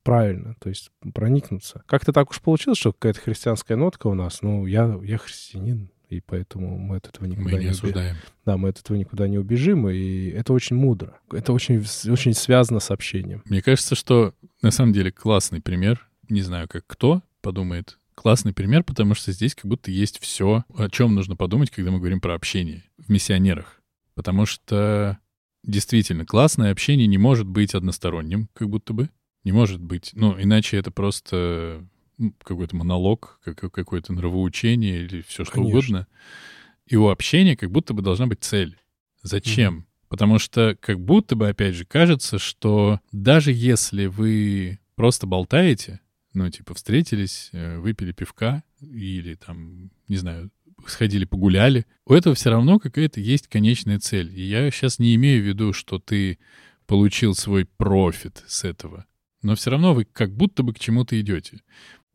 [0.02, 1.82] правильно, то есть проникнуться.
[1.86, 4.42] Как-то так уж получилось, что какая-то христианская нотка у нас.
[4.42, 8.16] Ну, я, я христианин, и поэтому мы от этого никуда Мы не не осуждаем.
[8.44, 11.18] Да, мы от этого никуда не убежим, и это очень мудро.
[11.30, 13.42] Это очень, очень связано с общением.
[13.46, 16.06] Мне кажется, что на самом деле классный пример.
[16.28, 17.98] Не знаю, как кто подумает.
[18.14, 21.98] Классный пример, потому что здесь как будто есть все, о чем нужно подумать, когда мы
[21.98, 23.80] говорим про общение в миссионерах.
[24.14, 25.18] Потому что
[25.64, 29.08] действительно классное общение не может быть односторонним, как будто бы.
[29.44, 30.10] Не может быть.
[30.12, 31.84] Ну, иначе это просто
[32.42, 35.78] какой-то монолог, как- какое-то нравоучение или все что Конечно.
[35.78, 36.06] угодно.
[36.86, 38.78] И у общения как будто бы должна быть цель.
[39.22, 39.86] Зачем?
[40.08, 46.00] Потому что как будто бы, опять же, кажется, что даже если вы просто болтаете,
[46.34, 50.50] ну, типа, встретились, э, выпили пивка или там, не знаю,
[50.86, 54.32] сходили погуляли, у этого все равно какая-то есть конечная цель.
[54.38, 56.38] И я сейчас не имею в виду, что ты
[56.86, 59.06] получил свой профит с этого.
[59.42, 61.60] Но все равно вы как будто бы к чему-то идете.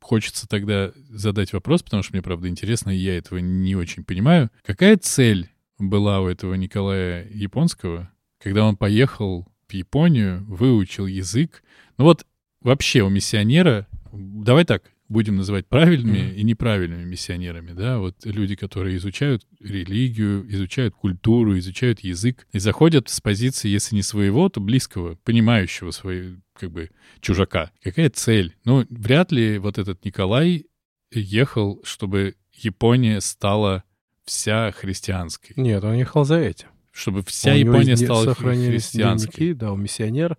[0.01, 4.49] Хочется тогда задать вопрос, потому что мне, правда, интересно, и я этого не очень понимаю.
[4.65, 11.63] Какая цель была у этого Николая Японского, когда он поехал в Японию, выучил язык?
[11.97, 12.25] Ну вот
[12.61, 16.35] вообще у миссионера, давай так, будем называть правильными mm.
[16.35, 23.09] и неправильными миссионерами, да, вот люди, которые изучают религию, изучают культуру, изучают язык и заходят
[23.09, 26.89] с позиции, если не своего, то близкого, понимающего свои, как бы,
[27.21, 27.71] чужака.
[27.81, 28.55] Какая цель?
[28.65, 30.65] Ну, вряд ли вот этот Николай
[31.11, 33.83] ехал, чтобы Япония стала
[34.25, 35.53] вся христианской.
[35.55, 36.67] Нет, он ехал за этим.
[36.91, 39.31] Чтобы вся у Япония стала христианской.
[39.31, 40.37] Дневники, да, у миссионер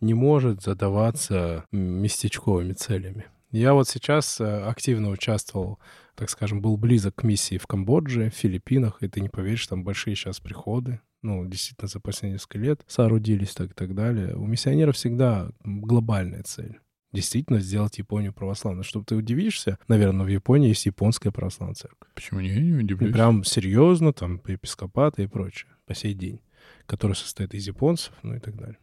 [0.00, 3.26] не может задаваться местечковыми целями.
[3.50, 5.78] Я вот сейчас э, активно участвовал,
[6.14, 9.82] так скажем, был близок к миссии в Камбодже, в Филиппинах, и ты не поверишь, там
[9.82, 14.34] большие сейчас приходы, ну, действительно, за последние несколько лет соорудились так и так далее.
[14.36, 16.78] У миссионеров всегда глобальная цель.
[17.12, 18.84] Действительно сделать Японию православной.
[18.84, 22.08] Чтобы ты удивишься, наверное, в Японии есть японская православная церковь.
[22.14, 23.12] Почему не, не удивлюсь?
[23.12, 26.40] Прям серьезно, там, епископаты и прочее, по сей день,
[26.86, 28.78] который состоит из японцев, ну и так далее.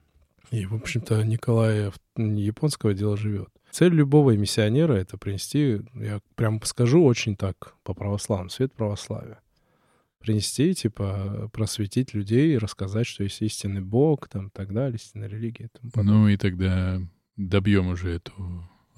[0.52, 3.50] И, в общем-то, Николая японского дела живет.
[3.72, 9.40] Цель любого миссионера— это принести, я прям скажу очень так по православному, свет православия.
[10.20, 15.70] Принести, типа, просветить людей, рассказать, что есть истинный Бог, там, так далее, истинная религия.
[15.94, 17.00] Там, ну и тогда
[17.36, 18.34] добьем уже эту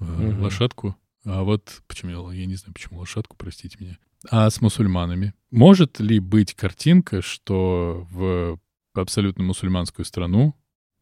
[0.00, 0.42] э, угу.
[0.42, 0.96] лошадку.
[1.24, 3.98] А вот почему, я не знаю, почему лошадку, простите меня.
[4.30, 5.34] А с мусульманами?
[5.50, 8.58] Может ли быть картинка, что в
[8.94, 10.54] абсолютно мусульманскую страну,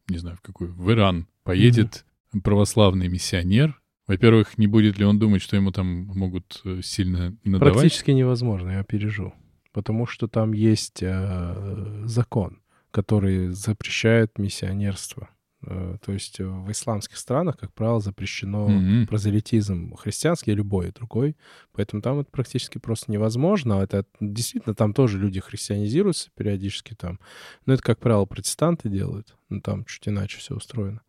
[0.07, 2.05] не знаю, в какую, в Иран, поедет
[2.43, 7.75] православный миссионер, во-первых, не будет ли он думать, что ему там могут э, сильно надавать?
[7.75, 9.35] Практически невозможно, я опережу.
[9.71, 15.29] Потому что там есть э, закон, который запрещает миссионерство.
[15.61, 19.05] Э, то есть в исламских странах, как правило, запрещено mm-hmm.
[19.05, 21.37] прозелитизм христианский, любой другой.
[21.71, 23.75] Поэтому там это практически просто невозможно.
[23.75, 27.19] Это действительно там тоже люди христианизируются периодически там.
[27.67, 29.35] Но это, как правило, протестанты делают.
[29.49, 31.01] Ну, там чуть иначе все устроено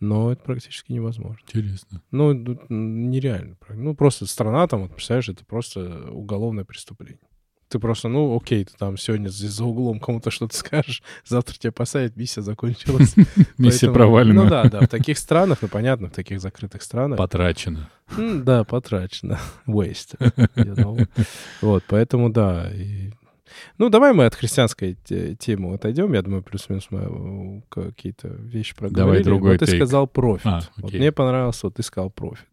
[0.00, 1.38] но это практически невозможно.
[1.46, 2.02] Интересно.
[2.10, 2.32] Ну,
[2.68, 3.56] нереально.
[3.68, 7.20] Ну, просто страна там, вот, представляешь, это просто уголовное преступление.
[7.68, 11.70] Ты просто, ну, окей, ты там сегодня здесь за углом кому-то что-то скажешь, завтра тебя
[11.70, 13.14] посадят, миссия закончилась.
[13.58, 14.42] Миссия провалена.
[14.42, 17.16] Ну да, да, в таких странах, ну понятно, в таких закрытых странах.
[17.16, 17.88] Потрачено.
[18.18, 19.38] Да, потрачено.
[19.68, 20.18] Waste.
[21.60, 22.72] Вот, поэтому да,
[23.78, 24.96] ну, давай мы от христианской
[25.38, 26.12] темы отойдем.
[26.12, 29.22] Я думаю, плюс-минус мы какие-то вещи проговорили.
[29.22, 30.46] Давай другой Вот ты сказал профит.
[30.46, 32.46] А, вот мне понравился, вот ты сказал профит.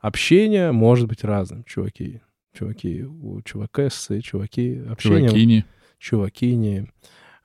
[0.00, 2.20] Общение может быть разным, чуваки.
[2.52, 3.04] Чуваки,
[3.44, 4.82] чувакессы, чуваки.
[4.88, 5.64] Общение, Чувакини.
[5.98, 6.86] Чувакини.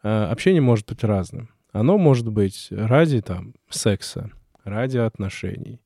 [0.04, 1.50] А, общение может быть разным.
[1.72, 4.32] Оно может быть ради там секса,
[4.64, 5.82] ради отношений.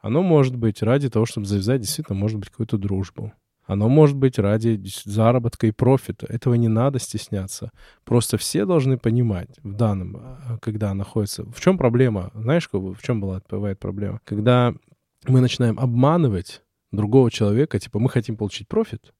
[0.00, 3.32] Оно может быть ради того, чтобы завязать действительно, может быть, какую-то дружбу.
[3.66, 6.26] Оно может быть ради заработка и профита.
[6.26, 7.72] Этого не надо стесняться.
[8.04, 11.44] Просто все должны понимать в данном, а, когда находится...
[11.44, 12.30] В чем проблема?
[12.34, 14.20] Знаешь, в чем была, бывает проблема?
[14.24, 14.74] Когда
[15.26, 19.12] мы начинаем обманывать другого человека, типа мы хотим получить профит,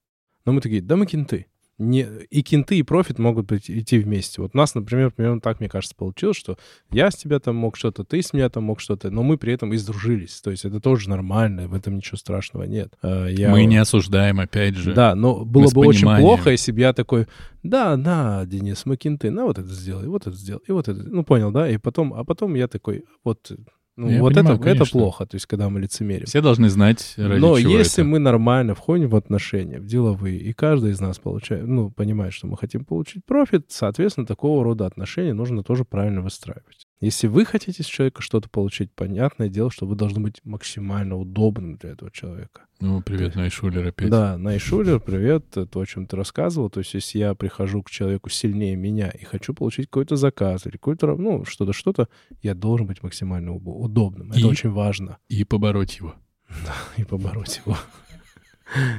[0.45, 1.47] но мы такие, да мы кенты
[1.79, 4.41] не, и кенты, и профит могут быть, идти вместе.
[4.41, 6.57] Вот у нас, например, примерно так, мне кажется, получилось, что
[6.91, 9.53] я с тебя там мог что-то, ты с меня там мог что-то, но мы при
[9.53, 10.41] этом и сдружились.
[10.41, 12.95] То есть это тоже нормально, в этом ничего страшного нет.
[13.03, 13.51] А, я...
[13.51, 14.95] Мы не осуждаем, опять же.
[14.95, 17.27] Да, но было бы очень плохо, если бы я такой,
[17.62, 21.03] да, да, Денис, мы кенты, на вот это сделай, вот это сделай, и вот это,
[21.03, 23.53] ну понял, да, и потом, а потом я такой, вот
[23.97, 26.27] ну, Я вот понимаю, это, это плохо, то есть, когда мы лицемерим.
[26.27, 28.11] Все должны знать, ради Но чего если это.
[28.11, 32.47] мы нормально входим в отношения, в деловые, и каждый из нас получает, ну, понимает, что
[32.47, 36.86] мы хотим получить профит, соответственно, такого рода отношения нужно тоже правильно выстраивать.
[37.01, 41.77] Если вы хотите с человека что-то получить, понятное дело, что вы должны быть максимально удобным
[41.77, 42.63] для этого человека.
[42.81, 44.09] Ну, привет, есть, Найшулер опять.
[44.09, 46.71] Да, Найшулер, привет, то, о чем ты рассказывал.
[46.71, 50.73] То есть, если я прихожу к человеку сильнее меня и хочу получить какой-то заказ или
[50.73, 52.09] какой-то, ну, что-то, что-то,
[52.41, 54.31] я должен быть максимально удобным.
[54.31, 55.19] Это и, очень важно.
[55.29, 56.15] И побороть его.
[56.65, 57.77] Да, и побороть его.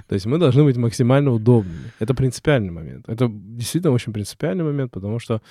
[0.08, 1.92] То есть мы должны быть максимально удобными.
[2.00, 3.10] Это принципиальный момент.
[3.10, 5.42] Это действительно очень принципиальный момент, потому что,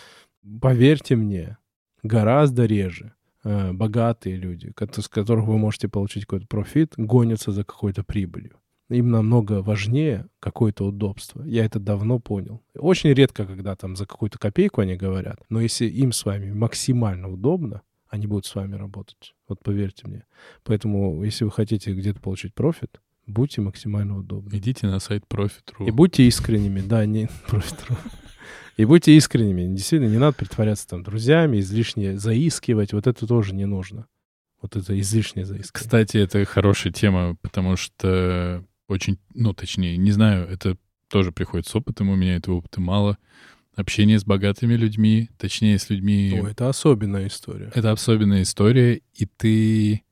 [0.61, 1.59] поверьте мне,
[2.07, 3.15] гораздо реже
[3.45, 8.59] э, богатые люди, с которых вы можете получить какой-то профит, гонятся за какой-то прибылью.
[8.89, 11.43] Им намного важнее какое-то удобство.
[11.43, 12.63] Я это давно понял.
[12.77, 17.29] Очень редко, когда там за какую-то копейку они говорят, но если им с вами максимально
[17.29, 19.35] удобно, они будут с вами работать.
[19.49, 20.25] Вот поверьте мне.
[20.63, 24.57] Поэтому, если вы хотите где-то получить профит, будьте максимально удобны.
[24.57, 25.87] Идите на сайт Profit.ru.
[25.87, 27.97] И будьте искренними, да, не Profit.ru.
[28.77, 29.75] И будьте искренними.
[29.75, 32.93] Действительно, не надо притворяться там друзьями, излишне заискивать.
[32.93, 34.07] Вот это тоже не нужно.
[34.61, 35.73] Вот это излишнее заискивание.
[35.73, 40.77] Кстати, это хорошая тема, потому что очень, ну, точнее, не знаю, это
[41.09, 43.19] тоже приходит с опытом, у меня этого опыта мало.
[43.75, 46.41] Общение с богатыми людьми, точнее, с людьми...
[46.43, 47.71] О, это особенная история.
[47.75, 50.03] Это особенная история, и ты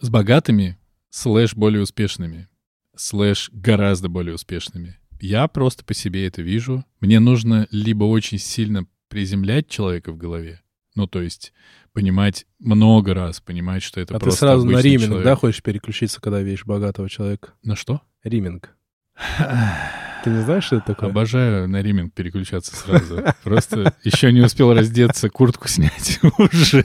[0.00, 0.76] с богатыми
[1.10, 2.48] slash более успешными,
[2.96, 4.98] slash гораздо более успешными.
[5.20, 6.84] Я просто по себе это вижу.
[7.00, 10.62] Мне нужно либо очень сильно приземлять человека в голове,
[10.94, 11.52] ну, то есть
[11.92, 15.24] понимать много раз, понимать, что это а просто ты сразу на rimming, человек.
[15.24, 17.54] да, хочешь переключиться, когда видишь богатого человека?
[17.62, 18.02] На что?
[18.22, 18.76] Rimming.
[20.24, 21.10] Ты не знаешь, что это такое?
[21.10, 23.22] Обожаю на риминг переключаться сразу.
[23.44, 26.84] Просто еще не успел раздеться, куртку снять уже.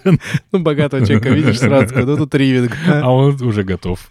[0.52, 2.72] Ну, богатого человека видишь сразу, ну тут риминг.
[2.88, 4.10] А он уже готов.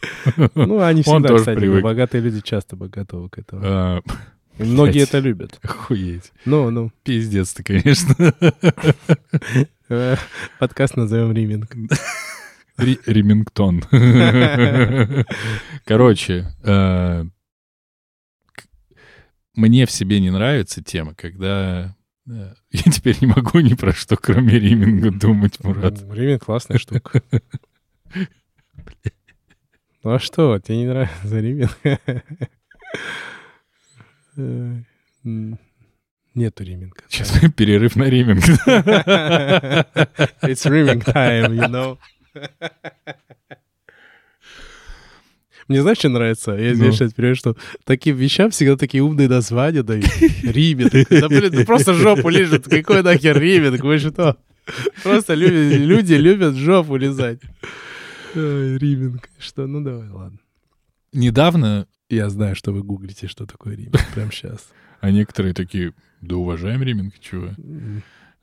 [0.54, 3.62] Ну, они Он всегда, кстати, богатые люди часто готовы к этому.
[3.64, 4.00] А,
[4.58, 5.58] И многие это любят.
[5.62, 6.32] Охуеть.
[6.44, 8.14] Ну, ну, Пиздец ты, конечно.
[10.58, 11.74] подкаст назовем риминг.
[12.78, 13.82] Ри- Ремингтон.
[15.84, 17.24] Короче, э,
[19.60, 21.94] мне в себе не нравится тема, когда
[22.28, 26.00] э, я теперь не могу ни про что, кроме риминга, думать, Мурат.
[26.02, 27.22] Ну, Риминг классная штука.
[30.02, 31.78] Ну а что, тебе не нравится риминг?
[34.36, 34.76] Э,
[36.34, 37.02] Нету риминга.
[37.08, 38.42] Сейчас перерыв на риминг.
[40.42, 41.98] It's rimming time, you know.
[45.70, 46.50] Мне знаешь, что нравится?
[46.50, 46.90] Я Ну.
[46.90, 50.04] что это перевожу, что таким вещам всегда такие умные названия дают.
[50.42, 50.90] Риминг.
[51.08, 52.64] Да блин, ну просто жопу лежит.
[52.64, 53.80] Какой нахер риминг?
[53.84, 54.36] Вы что?
[55.04, 57.38] Просто люди, люди любят жопу лизать.
[58.34, 59.30] Ой, Риминг.
[59.38, 59.68] Что?
[59.68, 60.40] Ну давай, ладно.
[61.12, 63.94] Недавно, Я знаю, что вы гуглите, что такое риминг.
[64.12, 64.66] Прямо сейчас.
[65.00, 67.50] а некоторые такие, да уважаем риминг, чего?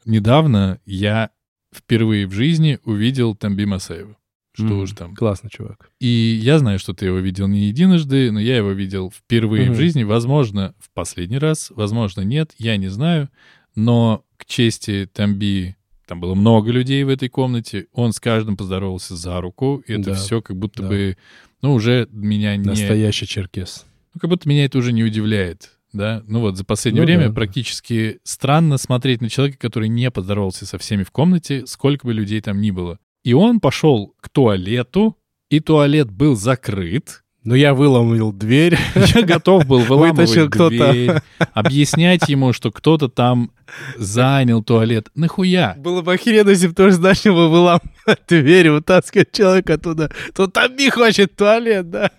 [0.06, 1.32] Недавно я
[1.76, 4.16] впервые в жизни увидел Тамби Масаева.
[4.58, 4.80] Что Мгм.
[4.80, 5.16] уж там.
[5.16, 5.92] Классный чувак.
[6.00, 6.08] И
[6.42, 9.74] я знаю, что ты его видел не единожды, но я его видел впервые Мгм.
[9.74, 10.02] в жизни.
[10.04, 13.30] Возможно, в последний раз, возможно, нет, я не знаю.
[13.76, 15.76] Но к чести Тамби,
[16.08, 19.84] там было много людей в этой комнате, он с каждым поздоровался за руку.
[19.86, 20.88] И это Да, все как будто да.
[20.90, 21.18] бы,
[21.62, 22.66] ну, уже меня не...
[22.66, 23.86] Настоящий черкес.
[24.16, 25.74] Ну, как будто меня это уже не удивляет.
[25.94, 27.34] Да, ну вот за последнее Ну время да.
[27.34, 32.42] практически странно смотреть на человека, который не поздоровался со всеми в комнате, сколько бы людей
[32.42, 33.00] там ни было.
[33.28, 35.18] И он пошел к туалету,
[35.50, 37.26] и туалет был закрыт.
[37.44, 38.78] Но я выломил дверь.
[38.96, 41.12] Я готов был выламывать дверь,
[41.52, 43.52] объяснять ему, что кто-то там
[43.98, 45.10] занял туалет.
[45.14, 45.76] Нахуя?
[45.78, 50.10] Было бы охеренно, если бы тоже начал бы выламывать дверь, вытаскивать человека оттуда.
[50.34, 52.12] Тут там не хочет туалет, да?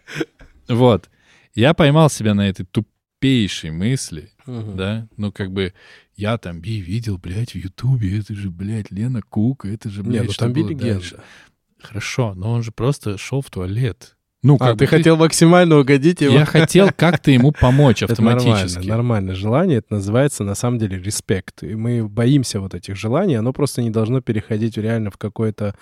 [0.68, 1.08] Вот.
[1.54, 5.72] Я поймал себя на этой тупейшей мысли, да, ну как бы
[6.18, 10.08] я там Би видел, блядь, в Ютубе, это же, блядь, Лена Кук, это же, Не,
[10.10, 10.94] блядь, ну что там было легенда.
[10.94, 11.20] дальше?
[11.80, 14.16] Хорошо, но он же просто шел в туалет.
[14.42, 16.32] Ну, А, как ты бы хотел максимально угодить его?
[16.34, 18.88] Я хотел как-то ему помочь Это нормально, автоматически.
[18.88, 19.78] нормальное желание.
[19.78, 21.62] Это называется, на самом деле, респект.
[21.64, 23.34] И мы боимся вот этих желаний.
[23.34, 25.74] Оно просто не должно переходить реально в какое-то а,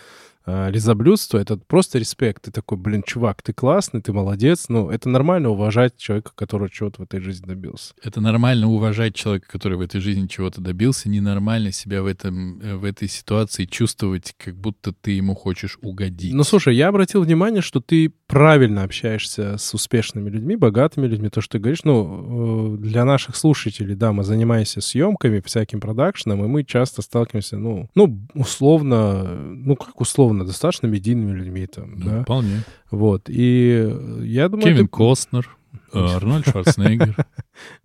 [0.47, 1.39] лизоблюдство.
[1.39, 2.45] Это просто респект.
[2.45, 4.67] Ты такой, блин, чувак, ты классный, ты молодец.
[4.69, 7.95] Ну, это нормально уважать человека, который чего-то в этой жизни добился.
[8.03, 11.09] Это нормально уважать человека, который в этой жизни чего-то добился.
[11.09, 16.35] Ненормально себя в, этом, э, в этой ситуации чувствовать, как будто ты ему хочешь угодить.
[16.35, 21.29] Ну, слушай, я обратил внимание, что ты правильно общаешься с успешными людьми, богатыми людьми.
[21.29, 26.45] То, что ты говоришь, ну, э, для наших слушателей, да, мы занимаемся съемками, всяким продакшеном,
[26.45, 32.05] и мы часто сталкиваемся, ну, ну, условно, ну, как условно, достаточно медийными людьми там, Ну,
[32.11, 32.22] да.
[32.22, 32.62] Вполне.
[32.90, 34.64] Вот, и я думаю...
[34.66, 35.57] Кевин ты- Костнер,
[35.92, 37.16] э, Арнольд Шварценеггер.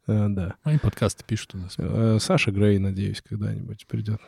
[0.07, 0.55] Э, Да.
[0.63, 1.75] Они подкасты пишут у нас.
[1.77, 4.19] Э, Саша Грей, надеюсь, когда-нибудь придет.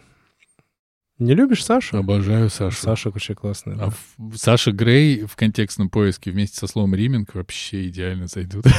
[1.20, 1.98] Не любишь Сашу?
[1.98, 2.76] Обожаю Сашу.
[2.82, 3.76] Саша очень классная.
[3.76, 4.36] А да.
[4.36, 8.66] Саша Грей в контекстном поиске вместе со словом риминг вообще идеально зайдут.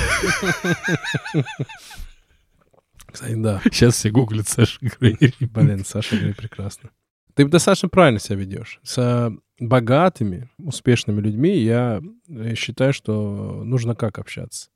[3.11, 3.61] Кстати, да.
[3.65, 5.17] Сейчас все гуглят Саша Грей.
[5.41, 6.91] Блин, Саша Грей прекрасно.
[7.35, 8.81] Ты достаточно правильно себя ведешь.
[8.83, 14.71] С э, богатыми, успешными людьми я э, считаю, что нужно как общаться?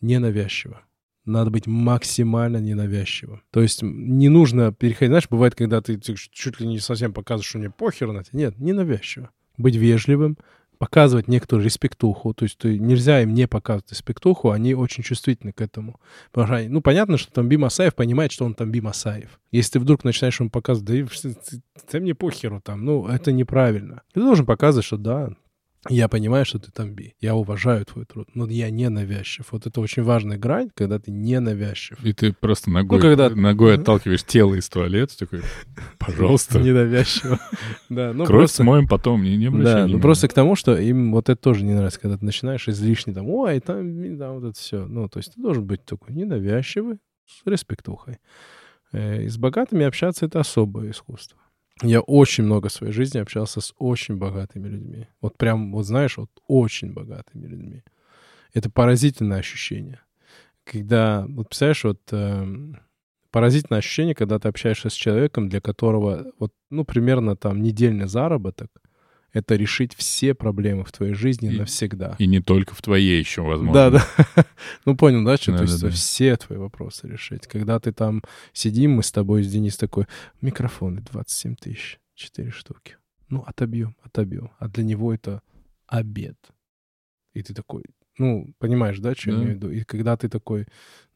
[0.00, 0.82] Ненавязчиво.
[1.24, 3.42] Надо быть максимально ненавязчивым.
[3.50, 5.10] То есть не нужно переходить.
[5.10, 8.38] Знаешь, бывает, когда ты, ты чуть ли не совсем показываешь, что мне похер на тебя.
[8.38, 9.30] Нет, ненавязчиво.
[9.56, 10.36] Быть вежливым,
[10.78, 12.34] показывать некоторую респектуху.
[12.34, 16.00] То есть ты, нельзя им не показывать респектуху, они очень чувствительны к этому.
[16.32, 19.38] Потому что, они- ну, понятно, что там Би Масаев понимает, что он там Би Масаев.
[19.52, 23.32] Если ты вдруг начинаешь ему показывать, да ты, ты- ты мне похеру там, ну, это
[23.32, 24.02] неправильно.
[24.12, 25.30] Ты должен показывать, что да,
[25.88, 27.14] я понимаю, что ты там Би.
[27.20, 29.46] Я уважаю твой труд, но я не навязчив.
[29.52, 31.98] Вот это очень важная грань, когда ты не навязчив.
[32.04, 35.40] И ты просто ногой, Ну, когда- ногой отталкиваешь тело из туалета, такой,
[35.98, 37.38] пожалуйста, Ненавязчиво.
[37.88, 38.62] Да, ну кровь просто...
[38.62, 41.64] смоем потом, не, не обращай Да, ну просто к тому, что им вот это тоже
[41.64, 44.86] не нравится, когда ты начинаешь излишне там, ой, там, там вот это все.
[44.86, 48.18] Ну, то есть ты должен быть такой ненавязчивый, с респектухой.
[48.92, 51.38] Э, И с богатыми общаться— это особое искусство.
[51.82, 55.08] Я очень много в своей жизни общался с очень богатыми людьми.
[55.20, 57.82] Вот прям, вот знаешь, вот очень богатыми людьми.
[58.54, 60.00] Это поразительное ощущение.
[60.64, 62.72] Когда, вот представляешь, вот э,
[63.30, 68.70] поразительное ощущение, когда ты общаешься с человеком, для которого вот, ну, примерно там недельный заработок—
[69.32, 72.16] это решить все проблемы в твоей жизни и, навсегда.
[72.18, 73.90] И не только в твоей еще, возможно.
[73.90, 74.46] Да, да.
[74.84, 75.52] ну, понял, да, что?
[75.52, 75.90] Да, То есть да.
[75.90, 77.46] все твои вопросы решить.
[77.46, 80.06] Когда ты там сидим, мы с тобой, с Денис такой,
[80.40, 82.96] микрофоны 27 тысяч, 4 штуки.
[83.28, 84.50] Ну, отобьем, отобьем.
[84.58, 85.42] А для него это
[85.86, 86.36] обед.
[87.34, 87.84] И ты такой,
[88.18, 89.36] ну, понимаешь, да, что да.
[89.36, 89.70] я имею в виду?
[89.70, 90.66] И когда ты такой,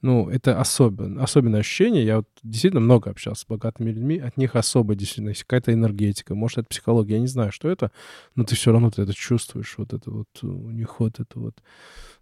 [0.02, 2.04] ну, это особенно, особенное ощущение.
[2.04, 6.34] Я вот действительно много общался с богатыми людьми, от них особо действительно есть какая-то энергетика,
[6.34, 7.90] может, это психология, я не знаю, что это,
[8.34, 11.54] но ты все равно ты это чувствуешь, вот это вот, у них вот это вот.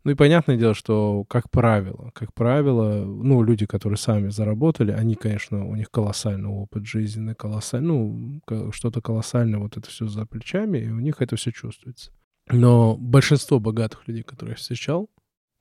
[0.05, 5.15] Ну и понятное дело, что, как правило, как правило, ну, люди, которые сами заработали, они,
[5.15, 10.79] конечно, у них колоссальный опыт жизненный, колоссальный, ну, что-то колоссальное, вот это все за плечами,
[10.79, 12.11] и у них это все чувствуется.
[12.51, 15.11] Но большинство богатых людей, которые я встречал,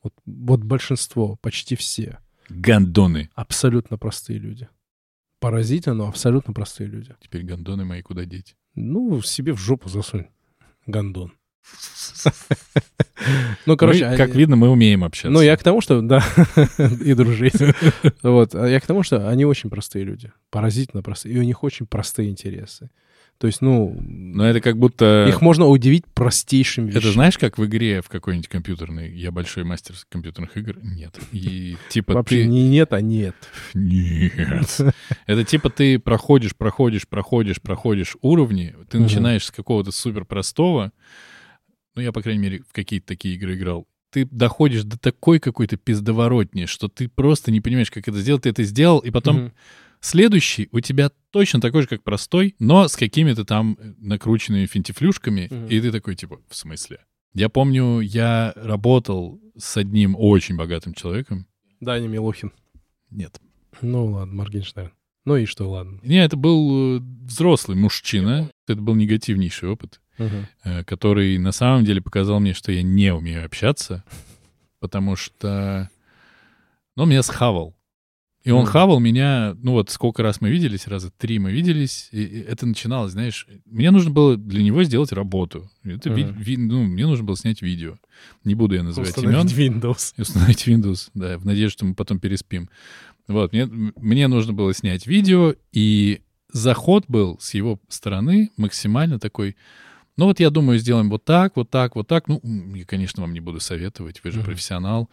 [0.04, 2.19] вот, вот большинство, почти все.
[2.50, 3.30] Гандоны.
[3.36, 4.69] Абсолютно простые люди.
[5.39, 7.15] Поразительно, но абсолютно простые люди.
[7.21, 8.56] Теперь гандоны мои куда деть?
[8.76, 10.28] Ну, себе в жопу засунь.
[10.86, 11.34] Гандон.
[13.65, 15.30] Ну, короче, как видно, мы умеем общаться.
[15.30, 16.23] Ну, я к тому, что, да,
[17.04, 17.56] и дружить.
[18.23, 21.63] Вот, а я к тому, что они очень простые люди, поразительно простые, и у них
[21.63, 22.89] очень простые интересы.
[23.38, 23.95] То есть, ну...
[24.02, 25.26] Но это как будто...
[25.28, 27.00] Их можно удивить простейшим вещам.
[27.00, 29.12] Это знаешь, как в игре в какой-нибудь компьютерной?
[29.12, 30.78] Я большой мастер компьютерных игр?
[30.82, 31.19] Нет.
[31.32, 32.47] И типа Вообще ты...
[32.47, 33.36] не нет, а нет.
[33.73, 34.80] Нет.
[35.28, 40.91] Это типа ты проходишь, проходишь, проходишь, проходишь уровни, ты начинаешь с какого-то супер простого,
[41.95, 45.78] ну, я, по крайней мере, в какие-то такие игры играл, ты доходишь до такой какой-то
[45.78, 48.43] пиздоворотни, что ты просто не понимаешь, как это сделать.
[48.43, 49.52] Ты это сделал, и потом
[50.00, 55.70] Следующий у тебя точно такой же, как простой, но с какими-то там накрученными финтифлюшками, mm
[55.70, 57.00] и ты такой, типа, в смысле?
[57.34, 61.46] Я помню, я работал с одним очень богатым человеком.
[61.80, 62.52] Даня Милохин.
[63.12, 63.40] Нет.
[63.82, 64.92] Ну ладно, Моргенштерн.
[65.26, 66.00] Ну и что, ладно.
[66.04, 68.50] Не, это был э, взрослый мужчина.
[68.68, 73.46] Это был негативнейший опыт, uh который на самом деле показал мне, что я не умею
[73.46, 74.04] общаться,
[74.80, 75.90] потому что...
[76.96, 77.77] Ну, меня схавал.
[78.48, 78.68] И он mm.
[78.68, 83.12] хавал меня, ну вот сколько раз мы виделись, раза три мы виделись, и это начиналось,
[83.12, 85.70] знаешь, мне нужно было для него сделать работу.
[85.84, 86.16] Это mm.
[86.16, 87.98] ви, ви, ну, мне нужно было снять видео.
[88.46, 89.80] Не буду я называть установить имен.
[89.80, 90.14] Windows.
[90.18, 92.70] Установить Windows, да, в надежде, что мы потом переспим.
[93.28, 96.22] Вот, мне, мне нужно было снять видео, и
[96.54, 99.58] заход был с его стороны максимально такой...
[100.16, 102.30] Ну вот я думаю, сделаем вот так, вот так, вот так.
[102.30, 102.40] Ну,
[102.74, 104.46] я, конечно, вам не буду советовать, вы же mm-hmm.
[104.46, 105.10] профессионал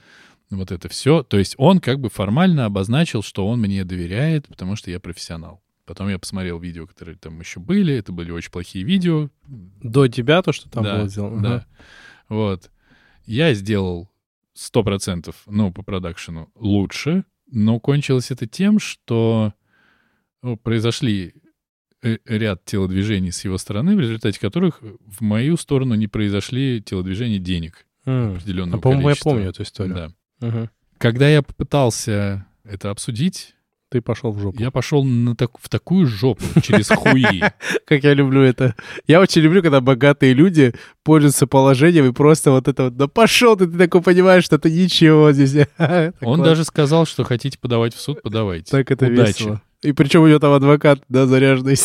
[0.50, 1.22] вот это все.
[1.22, 5.62] То есть он как бы формально обозначил, что он мне доверяет, потому что я профессионал.
[5.86, 7.94] Потом я посмотрел видео, которые там еще были.
[7.94, 9.28] Это были очень плохие видео.
[9.46, 11.42] До тебя то, что там да, было сделано?
[11.42, 11.54] Да.
[11.54, 11.66] Ага.
[12.28, 12.70] Вот.
[13.26, 14.10] Я сделал
[14.54, 19.52] сто процентов, ну, по продакшену лучше, но кончилось это тем, что
[20.42, 21.34] ну, произошли
[22.02, 27.38] э, ряд телодвижений с его стороны, в результате которых в мою сторону не произошли телодвижения
[27.38, 27.86] денег.
[28.06, 28.36] Mm.
[28.36, 29.94] Определенного а, по-моему, я помню эту историю.
[29.94, 30.10] Да.
[30.48, 30.70] Угу.
[30.98, 33.54] Когда я попытался это обсудить,
[33.94, 34.60] ты пошел в жопу.
[34.60, 37.42] Я пошел на так, в такую жопу через хуи.
[37.86, 38.74] Как я люблю это.
[39.06, 43.56] Я очень люблю, когда богатые люди пользуются положением и просто вот это вот, да пошел
[43.56, 45.68] ты, ты такой понимаешь, что это ничего здесь.
[46.22, 48.68] Он даже сказал, что хотите подавать в суд, подавайте.
[48.68, 49.62] Так это весело.
[49.82, 51.76] И причем у него там адвокат, да, заряженный.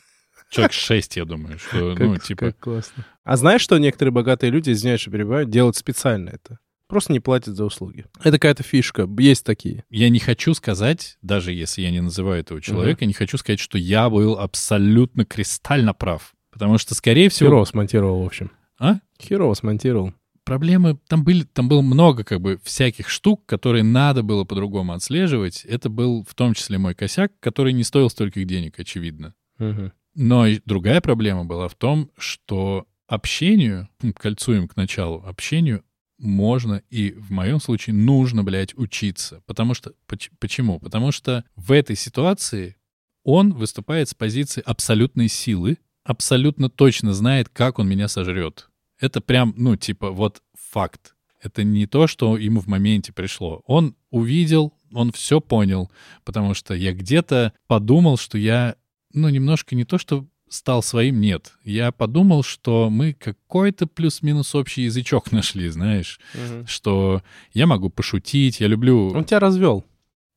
[0.50, 2.46] Человек шесть, я думаю, что, ну, типа...
[2.46, 3.04] Как классно.
[3.24, 6.58] А знаешь, что некоторые богатые люди, извиняюсь, что перебиваю, делают специально это?
[6.88, 8.06] Просто не платят за услуги.
[8.20, 9.06] Это какая-то фишка.
[9.18, 9.84] Есть такие.
[9.90, 13.08] Я не хочу сказать, даже если я не называю этого человека, угу.
[13.08, 16.32] не хочу сказать, что я был абсолютно кристально прав.
[16.50, 17.50] Потому что, скорее всего...
[17.50, 18.50] Херово смонтировал, в общем.
[18.78, 19.00] А?
[19.20, 20.14] Херово смонтировал.
[20.44, 25.66] Проблемы, там были, там было много как бы всяких штук, которые надо было по-другому отслеживать.
[25.66, 29.34] Это был в том числе мой косяк, который не стоил стольких денег, очевидно.
[29.58, 29.92] Угу.
[30.14, 35.82] Но и другая проблема была в том, что общению, кольцуем к началу, общению
[36.18, 39.42] можно и в моем случае нужно, блядь, учиться.
[39.46, 39.92] Потому что...
[40.38, 40.80] Почему?
[40.80, 42.76] Потому что в этой ситуации
[43.24, 48.68] он выступает с позиции абсолютной силы, абсолютно точно знает, как он меня сожрет.
[48.98, 51.14] Это прям, ну, типа, вот факт.
[51.40, 53.62] Это не то, что ему в моменте пришло.
[53.66, 55.90] Он увидел, он все понял,
[56.24, 58.74] потому что я где-то подумал, что я,
[59.12, 61.52] ну, немножко не то, что стал своим, нет.
[61.64, 66.66] Я подумал, что мы какой-то плюс-минус общий язычок нашли, знаешь, угу.
[66.66, 69.10] что я могу пошутить, я люблю...
[69.10, 69.84] Он тебя развел.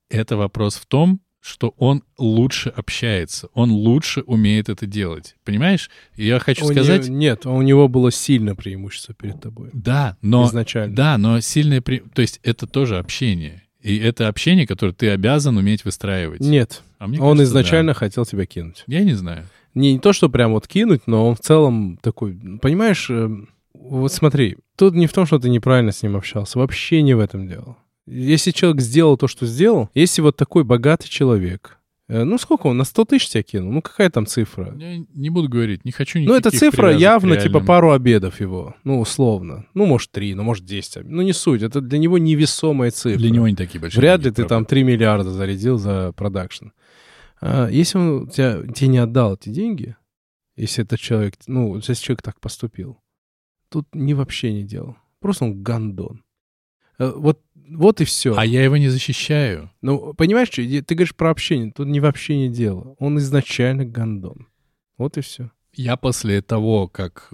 [0.10, 5.36] Это вопрос в том, что он лучше общается, он лучше умеет это делать.
[5.44, 5.90] Понимаешь?
[6.16, 7.08] Я хочу У сказать...
[7.08, 9.70] него- нет, у него было сильное преимущество перед тобой.
[9.74, 10.46] Да, но...
[10.46, 10.96] Изначально.
[10.96, 11.82] Да, но сильное...
[11.82, 13.64] пре- То есть это тоже общение.
[13.82, 16.42] И это общение, которое ты обязан уметь выстраивать.
[16.42, 18.84] Нет, А мне он кажется, изначально хотел тебя кинуть.
[18.86, 18.96] да.
[18.96, 19.48] Я не знаю.
[19.74, 23.30] Не, не то, что прям вот кинуть, но он в целом такой, понимаешь, э,
[23.74, 27.20] вот смотри, тут не в том, что ты неправильно с ним общался, вообще не в
[27.20, 27.78] этом дело.
[28.08, 31.78] Если человек сделал то, что сделал, если вот такой богатый человек,
[32.10, 33.72] э, ну сколько он, на 100 тысяч тебя кинул?
[33.72, 34.76] Ну какая там цифра?
[34.78, 39.00] Я не буду говорить, не хочу Ну, эта цифра явно типа пару обедов его, ну,
[39.00, 39.66] условно.
[39.74, 40.98] Ну, может, три, ну, может, 10.
[40.98, 43.18] об- Ну, не суть, это для него невесомая цифра.
[43.18, 44.00] Для него не такие большие.
[44.02, 44.70] Вряд ли ты там правда.
[44.70, 46.68] 3 миллиарда зарядил за продакшн.
[47.42, 49.96] А если он тебя, тебе не отдал эти деньги,
[50.56, 53.02] если этот человек, ну, если человек так поступил,
[53.70, 54.96] тут ни вообще не делал.
[55.20, 56.24] Просто он гандон.
[57.00, 58.36] Э, Вот, вот и все.
[58.36, 59.72] А я его не защищаю.
[59.82, 62.96] Ну, понимаешь, что, ты говоришь про общение, тут не в общении дело.
[63.00, 64.48] Он изначально гандон.
[64.98, 65.52] Вот и все.
[65.74, 67.32] Я после того, как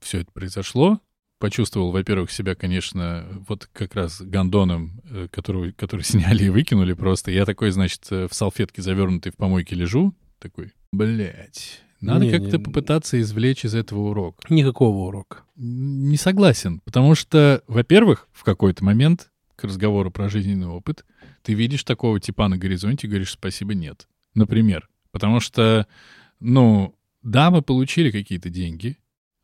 [0.00, 1.00] все это произошло,
[1.38, 7.30] почувствовал, во-первых, себя, конечно, вот как раз гондоном, э, которого, который сняли и выкинули просто.
[7.30, 13.20] Я такой, значит, э, в салфетке завернутый в помойке лежу, такой, блядь, надо как-то попытаться
[13.20, 14.48] извлечь из этого урок.
[14.50, 15.42] Никакого урока.
[15.56, 21.04] Не согласен, потому что, во-первых, в какой-то момент к разговору про жизненный опыт
[21.42, 24.06] ты видишь такого типа на горизонте и говоришь спасибо, нет.
[24.34, 24.88] Например.
[25.10, 25.86] Потому что,
[26.38, 28.98] ну, да, мы получили какие-то деньги,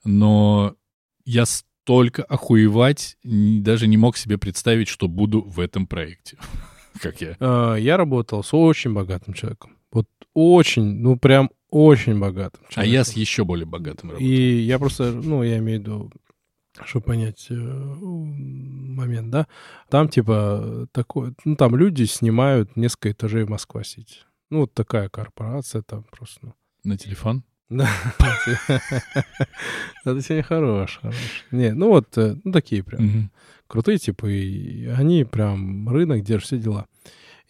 [0.04, 0.76] но
[1.24, 1.44] я
[1.84, 6.38] столько охуевать даже не мог себе представить, что буду в этом проекте.
[7.02, 7.36] Как я.
[7.40, 9.76] А, Я работал с очень богатым человеком.
[9.92, 12.92] Вот очень, ну прям очень богатым А человеком.
[12.94, 14.26] я с еще более богатым работал.
[14.26, 16.10] И я просто, ну, я имею в виду,
[16.86, 19.46] чтобы понять э, момент, да,
[19.90, 24.20] там типа такой, ну, там люди снимают несколько этажей в Москва-Сити.
[24.50, 26.54] Ну, вот такая корпорация там просто, ну.
[26.82, 27.44] На телефон?
[27.70, 27.88] Да.
[30.04, 31.16] Это сегодня хорош, хорош.
[31.50, 33.30] Не, ну вот, э, ну, такие прям
[33.66, 36.86] крутые типы, и они прям рынок держат, все дела.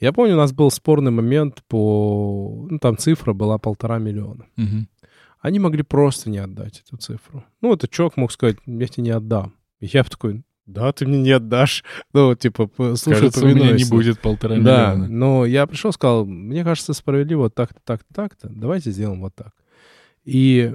[0.01, 2.67] Я помню, у нас был спорный момент по...
[2.71, 4.47] Ну, там цифра была полтора миллиона.
[5.41, 7.45] Они могли просто не отдать эту цифру.
[7.61, 9.55] Ну, этот чувак мог сказать, я тебе не отдам.
[9.81, 11.85] И я такой, да, ты мне не отдашь.
[12.15, 15.09] Ну, вот, типа, слушай, Кажется, у меня не будет полтора Да, миллиона.
[15.09, 18.49] но я пришел, сказал, мне кажется, справедливо так-то, так-то, так-то.
[18.49, 19.53] Давайте сделаем вот так.
[20.25, 20.75] И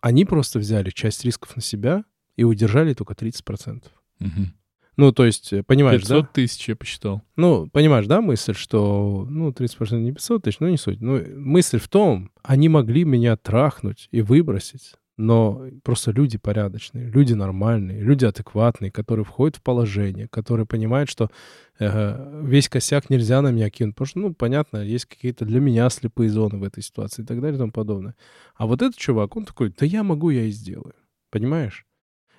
[0.00, 2.04] они просто взяли часть рисков на себя
[2.36, 3.84] и удержали только 30%.
[4.18, 4.54] Мгм.
[4.96, 6.30] Ну, то есть, э, понимаешь, 500 да?
[6.32, 7.22] тысяч я посчитал.
[7.36, 11.00] Ну, понимаешь, да, мысль, что, ну, 30% не 500 тысяч, ну, не суть.
[11.00, 17.34] Ну, мысль в том, они могли меня трахнуть и выбросить, но просто люди порядочные, люди
[17.34, 21.30] нормальные, люди адекватные, которые входят в положение, которые понимают, что
[21.78, 25.88] э, весь косяк нельзя на меня кинуть, потому что, ну, понятно, есть какие-то для меня
[25.90, 28.16] слепые зоны в этой ситуации и так далее и тому подобное.
[28.56, 30.94] А вот этот чувак, он такой, да я могу, я и сделаю.
[31.30, 31.86] Понимаешь?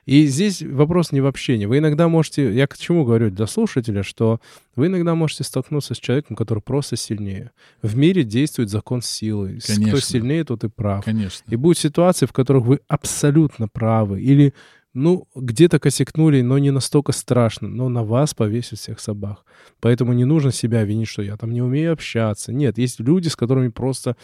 [0.05, 1.65] И здесь вопрос не в общении.
[1.65, 4.39] Вы иногда можете, я к чему говорю для слушателя, что
[4.75, 7.51] вы иногда можете столкнуться с человеком, который просто сильнее.
[7.81, 9.59] В мире действует закон силы.
[9.59, 10.01] С- Кто Конечно.
[10.01, 11.03] сильнее, тот и прав.
[11.05, 11.43] Конечно.
[11.51, 14.21] И будут ситуации, в которых вы абсолютно правы.
[14.21, 14.53] Или,
[14.93, 17.67] ну, где-то косякнули, но не настолько страшно.
[17.67, 19.43] Но на вас повесят всех собак.
[19.79, 22.53] Поэтому не нужно себя винить, что я там не умею общаться.
[22.53, 24.15] Нет, есть люди, с которыми просто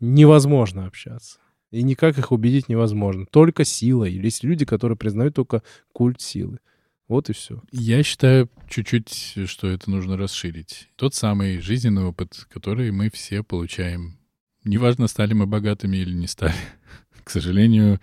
[0.00, 1.38] невозможно общаться.
[1.74, 3.26] И никак их убедить невозможно.
[3.32, 4.12] Только силой.
[4.12, 6.58] Или есть люди, которые признают только культ силы.
[7.08, 7.60] Вот и все.
[7.72, 10.88] Я считаю чуть-чуть, что это нужно расширить.
[10.94, 14.18] Тот самый жизненный опыт, который мы все получаем.
[14.62, 16.54] Неважно, стали мы богатыми или не стали.
[17.24, 18.00] К сожалению,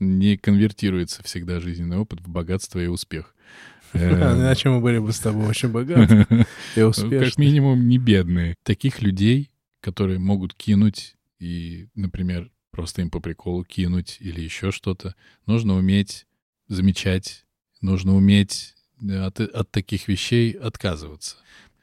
[0.00, 3.36] не конвертируется всегда жизненный опыт в богатство и успех.
[3.94, 6.26] Иначе мы были бы с тобой очень богаты
[6.74, 7.40] и Как успешны.
[7.40, 8.56] минимум не бедные.
[8.64, 15.14] Таких людей, которые могут кинуть и, например, просто им по приколу кинуть или еще что-то,
[15.46, 16.26] нужно уметь
[16.66, 17.44] замечать,
[17.80, 21.36] нужно уметь э, от, от таких вещей отказываться.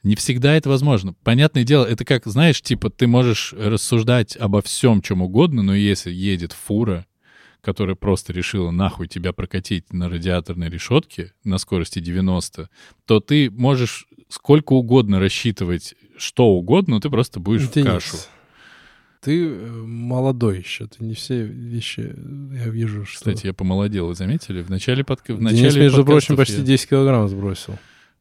[0.03, 1.13] Не всегда это возможно.
[1.23, 6.11] Понятное дело, это как, знаешь, типа ты можешь рассуждать обо всем, чем угодно, но если
[6.11, 7.05] едет фура,
[7.61, 12.69] которая просто решила нахуй тебя прокатить на радиаторной решетке на скорости 90,
[13.05, 18.17] то ты можешь сколько угодно рассчитывать что угодно, но ты просто будешь в Денис, кашу.
[19.21, 22.15] Ты э, молодой еще, ты не все вещи,
[22.53, 23.17] я вижу, что...
[23.17, 24.61] Кстати, я помолодел, вы заметили?
[24.61, 25.33] В начале, подка...
[25.33, 27.77] в Денис, начале между прочим, почти я 10 килограмм сбросил.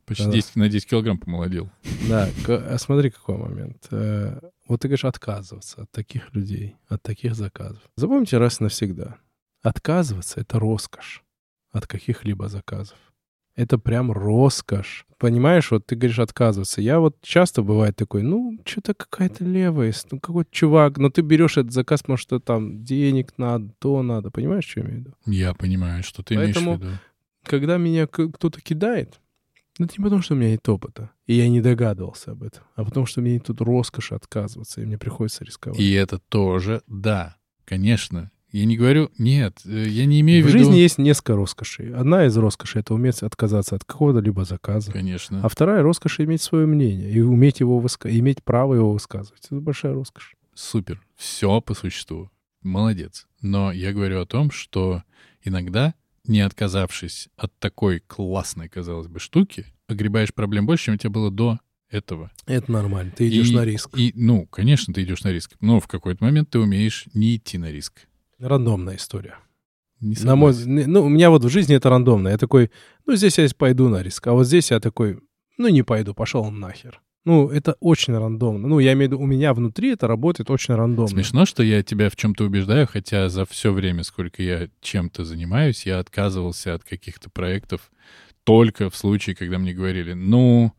[0.06, 0.32] почти Да.
[0.32, 1.70] 10 на 10 килограмм помолодел.
[2.08, 3.86] Да, а смотри, какой момент.
[3.92, 7.82] Э, Вот ты говоришь отказываться от таких людей, от таких заказов.
[7.96, 9.18] Запомните раз и навсегда.
[9.62, 11.22] Отказываться— это роскошь
[11.70, 12.96] от каких-либо заказов.
[13.58, 15.04] Это прям роскошь.
[15.18, 16.80] Понимаешь, вот ты говоришь отказываться.
[16.80, 21.56] Я вот часто бывает такой, ну, что-то какая-то левая, ну, какой-то чувак, но ты берешь
[21.56, 24.30] этот заказ, потому что там денег надо, то надо.
[24.30, 25.14] Понимаешь, что я имею в виду?
[25.26, 26.98] Я понимаю, что ты Поэтому- имеешь в виду.
[27.42, 29.20] Когда меня кто-то кидает,
[29.80, 32.62] ну, это не потому, что у меня нет опыта, и я не догадывался об этом,
[32.76, 35.80] а потому, что мне тут роскоши отказываться, и мне приходится рисковать.
[35.80, 38.30] И это тоже, да, конечно.
[38.50, 40.58] Я не говорю, нет, э, я не имею в, в виду...
[40.58, 41.92] жизни есть несколько роскошей.
[41.92, 44.90] Одна из роскошей— это уметь отказаться от какого-то либо заказа.
[44.90, 45.40] Конечно.
[45.42, 48.08] А вторая роскошь— иметь свое мнение и уметь его выска...
[48.18, 49.44] иметь право его высказывать.
[49.46, 50.34] Это большая роскошь.
[50.54, 51.02] Супер.
[51.14, 52.30] Все по существу.
[52.62, 53.26] Молодец.
[53.42, 55.02] Но я говорю о том, что
[55.44, 55.94] иногда,
[56.26, 61.30] не отказавшись от такой классной, казалось бы, штуки, огребаешь проблем больше, чем у тебя было
[61.30, 62.30] до этого.
[62.46, 63.12] Это нормально.
[63.16, 63.90] Ты идешь И- на риск.
[63.96, 65.52] И, ну, конечно, ты идешь на риск.
[65.60, 68.06] Но в какой-то момент ты умеешь не идти на риск.
[68.40, 69.36] Рандомная история.
[70.00, 70.54] Не На мой...
[70.64, 72.28] Ну, у меня вот в жизни это рандомно.
[72.28, 72.70] Я такой,
[73.04, 74.26] ну, здесь я пойду на риск.
[74.28, 75.18] А вот здесь я такой,
[75.56, 77.00] ну, не пойду, пошел нахер.
[77.24, 78.68] Ну, это очень рандомно.
[78.68, 81.08] Ну, я имею в виду, у меня внутри это работает очень рандомно.
[81.08, 85.84] Смешно, что я тебя в чем-то убеждаю, хотя за все время, сколько я чем-то занимаюсь,
[85.84, 87.90] я отказывался от каких-то проектов
[88.44, 90.72] только в случае, когда мне говорили, ну,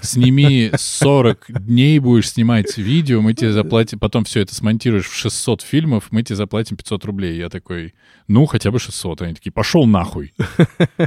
[0.00, 5.62] сними 40 дней, будешь снимать видео, мы тебе заплатим, потом все это смонтируешь в 600
[5.62, 7.36] фильмов, мы тебе заплатим 500 рублей.
[7.36, 7.94] Я такой,
[8.28, 9.22] ну, хотя бы 600.
[9.22, 10.34] Они такие, пошел нахуй.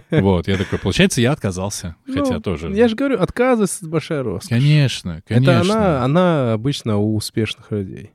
[0.09, 2.71] Вот, я такой, получается, я отказался, хотя Ну, тоже...
[2.73, 4.49] Я же говорю, это большая роскошь.
[4.49, 5.51] Конечно, конечно.
[5.51, 8.11] Это она, она обычно у успешных людей.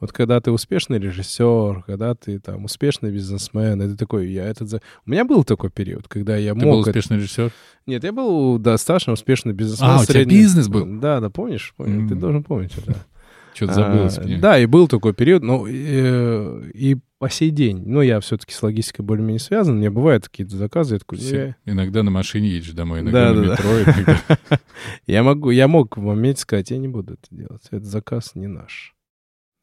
[0.00, 4.68] Вот когда ты успешный режиссер, когда ты там успешный бизнесмен, это такой, я этот...
[4.68, 6.80] за- У меня был такой период, когда я Ты был мог...
[6.86, 7.50] это- успешный режиссер?
[7.86, 9.88] Нет, я был достаточно успешный бизнесмен.
[9.90, 10.84] А, у тебя средний- бизнес был?
[11.00, 11.72] Да, да, помнишь?
[11.76, 12.20] Помню, Ты М.
[12.20, 12.96] должен помнить это.
[13.54, 14.38] Что-то забылось А.
[14.38, 18.62] Да, и был такой период, но э, и по сей день, ну, я все-таки с
[18.62, 21.36] логистикой более-менее связан, мне бывают какие-то заказы, я такой, Все.
[21.38, 23.52] «Э, Иногда на машине едешь домой, иногда на Да-да-да.
[23.54, 23.70] метро.
[23.80, 24.58] иногда-
[25.06, 28.46] я могу, я мог в моменте сказать, я не буду это делать, этот заказ не
[28.46, 28.94] наш.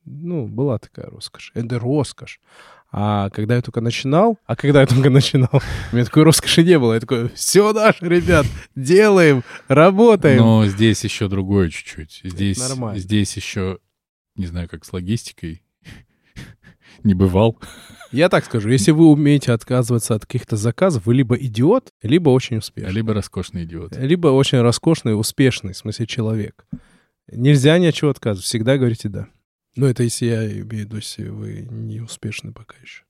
[0.05, 1.51] Ну, была такая роскошь.
[1.53, 2.39] Это роскошь.
[2.91, 5.49] А когда я только начинал, а когда я только начинал,
[5.91, 6.93] у меня такой роскоши не было.
[6.93, 8.45] Я такой, все наше, ребят,
[8.75, 10.39] делаем, работаем.
[10.39, 12.21] Но здесь еще другое чуть-чуть.
[12.23, 12.61] Здесь,
[12.95, 13.79] здесь еще,
[14.35, 15.63] не знаю, как с логистикой,
[17.03, 17.57] не бывал.
[18.11, 22.57] Я так скажу, если вы умеете отказываться от каких-то заказов, вы либо идиот, либо очень
[22.57, 22.93] успешный.
[22.93, 23.97] Либо роскошный идиот.
[23.97, 26.67] Либо очень роскошный, успешный, в смысле, человек.
[27.31, 28.45] Нельзя ни от чего отказывать.
[28.45, 29.29] Всегда говорите «да».
[29.75, 33.03] Ну, это если я имею в виду, если вы не успешны пока еще.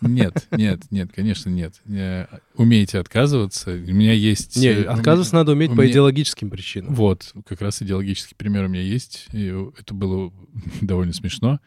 [0.00, 1.80] Нет, нет, нет, конечно, нет.
[1.86, 3.72] Э, Умеете отказываться.
[3.72, 4.56] У меня есть...
[4.56, 6.94] Не, э, отказываться надо уметь по меня- идеологическим причинам.
[6.94, 9.26] Вот, как раз идеологический пример у меня есть.
[9.32, 9.46] И
[9.78, 10.32] это было
[10.80, 11.58] довольно смешно.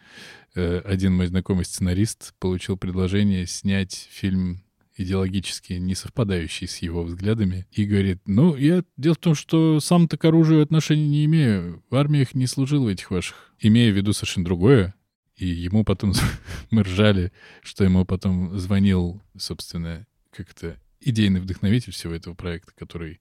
[0.55, 4.63] Э, Один мой знакомый сценарист получил предложение снять фильм
[4.95, 8.83] идеологически не совпадающий с его взглядами, и говорит, ну, я...
[8.97, 11.83] Дело в том, что сам-то к оружию отношения не имею.
[11.89, 13.53] В армиях не служил в этих ваших.
[13.59, 14.95] Имея в виду совершенно другое,
[15.35, 16.13] и ему потом...
[16.71, 17.31] Мы ржали,
[17.61, 23.19] что ему потом звонил, собственно, как-то идейный вдохновитель всего этого проекта, который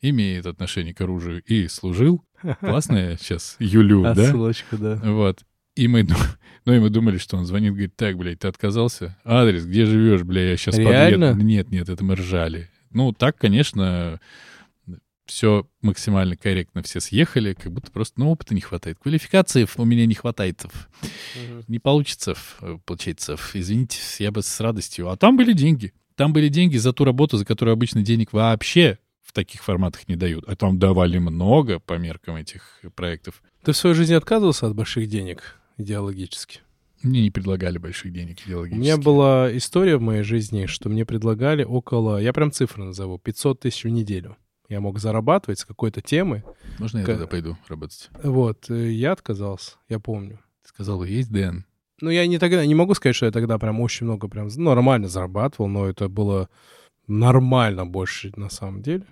[0.00, 2.24] имеет отношение к оружию и служил.
[2.60, 4.12] Классно я сейчас Юлю, да?
[4.12, 4.96] Отсылочка, да.
[5.04, 5.44] Вот.
[5.76, 6.06] И мы,
[6.64, 9.16] ну, и мы думали, что он звонит, говорит, так, блядь, ты отказался?
[9.24, 11.28] Адрес, где живешь, бля, я сейчас Реально?
[11.28, 11.46] подъеду.
[11.46, 12.68] Нет, нет, это мы ржали.
[12.90, 14.20] Ну, так, конечно,
[15.30, 18.98] все максимально корректно все съехали, как будто просто, ну, опыта не хватает.
[19.00, 20.64] Квалификации у меня не хватает.
[21.68, 22.34] Не получится,
[22.84, 23.36] получается.
[23.54, 25.08] Извините, я бы с радостью.
[25.08, 25.92] А там были деньги.
[26.16, 30.16] Там были деньги за ту работу, за которую обычно денег вообще в таких форматах не
[30.16, 30.44] дают.
[30.48, 33.40] А там давали много по меркам этих проектов.
[33.64, 36.60] Ты в своей жизни отказывался от больших денег идеологически?
[37.02, 38.80] Мне не предлагали больших денег У идеологически.
[38.80, 43.60] меня была история в моей жизни, что мне предлагали около, я прям цифры назову, 500
[43.60, 44.36] тысяч в неделю.
[44.68, 46.44] Я мог зарабатывать с какой-то темы.
[46.78, 48.08] Можно я Ка- тогда пойду работать?
[48.22, 50.40] Вот, э, я отказался, я помню.
[50.62, 51.64] Ты сказал, есть Дэн.
[52.02, 54.70] Ну, я не тогда не могу сказать, что я тогда прям очень много прям ну,
[54.70, 56.48] нормально зарабатывал, но это было
[57.06, 59.06] нормально больше на самом деле.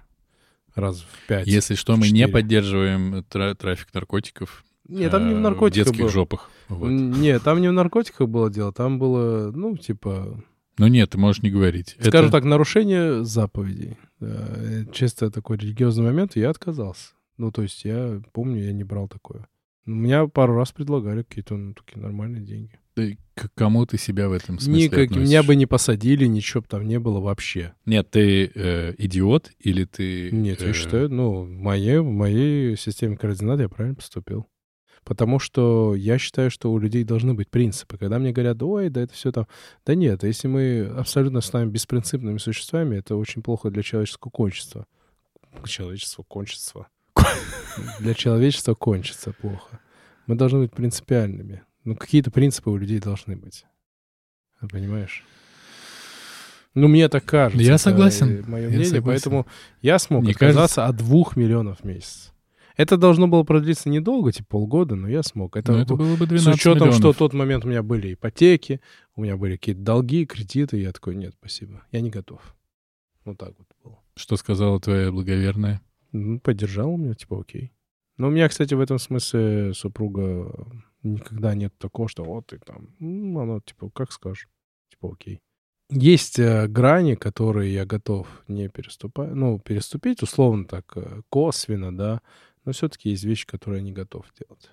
[0.74, 1.46] Раз в пять.
[1.46, 4.64] Если что, мы не поддерживаем тра- трафик наркотиков.
[4.88, 6.10] Нет, там не в э, наркотиках детских было.
[6.10, 6.50] жопах.
[6.68, 6.88] Вот.
[6.88, 10.42] Нет, там не в наркотиках было дело, там было, ну, типа,
[10.78, 11.96] Но нет, ты можешь не говорить.
[12.00, 13.96] скажем Это- так, нарушение заповедей.
[14.20, 17.12] Э, чисто такой религиозный момент, и я отказался.
[17.36, 19.46] Ну, то есть я помню, я не брал такое.
[19.86, 22.78] У меня пару раз предлагали какие-то ну, такие нормальные деньги.
[22.94, 25.28] Ты- к кому ты себя в этом смысле Никак, относишь?
[25.28, 27.74] меня бы не посадили, ничего бы там не было вообще.
[27.86, 30.30] Нет, ты э, идиот или ты...
[30.32, 34.46] Нет, э, я считаю, ну, в моей, в моей системе координат я правильно поступил.
[35.08, 37.96] Потому что я считаю, что у людей должны быть принципы.
[37.96, 39.46] Когда мне говорят, ой, да это все там...
[39.86, 44.86] Да нет, если мы абсолютно станем беспринципными существами, это очень плохо для человеческого кончества.
[45.64, 46.88] Человечество, кончество.
[48.00, 49.80] Для человечества кончится плохо.
[50.26, 51.62] Мы должны быть принципиальными.
[51.84, 53.64] Ну, какие-то принципы у людей должны быть.
[54.70, 55.24] Понимаешь?
[56.74, 57.64] Ну, мне так кажется.
[57.64, 58.44] Я согласен.
[58.46, 59.04] Мое Я мнение, согласен.
[59.06, 59.46] поэтому
[59.80, 62.34] я смог Мне отказаться от двух миллионов в месяц.
[62.78, 65.56] Это должно было продлиться недолго, типа полгода, но я смог.
[65.56, 67.16] Это, Ну, это было бы с 12 учетом, что миллионов.
[67.16, 68.80] в тот момент у меня были ипотеки,
[69.16, 70.80] у меня были какие-то долги, кредиты.
[70.80, 72.40] Я такой, нет, спасибо, я не готов.
[73.24, 73.98] Вот так вот было.
[74.14, 75.82] Что сказала твоя благоверная?
[76.12, 77.72] Ну, поддержала меня, типа, окей.
[78.16, 80.54] Но у меня, кстати, в этом смысле супруга
[81.02, 84.48] никогда нет такого, что вот ты там, ну, она, типа, как скажешь,
[84.90, 85.40] типа, окей.
[85.90, 92.20] Есть э, грани, которые я готов не переступать, ну, переступить, условно так, э, косвенно, да,
[92.68, 94.68] но все-таки есть вещи, которые я не готов делать.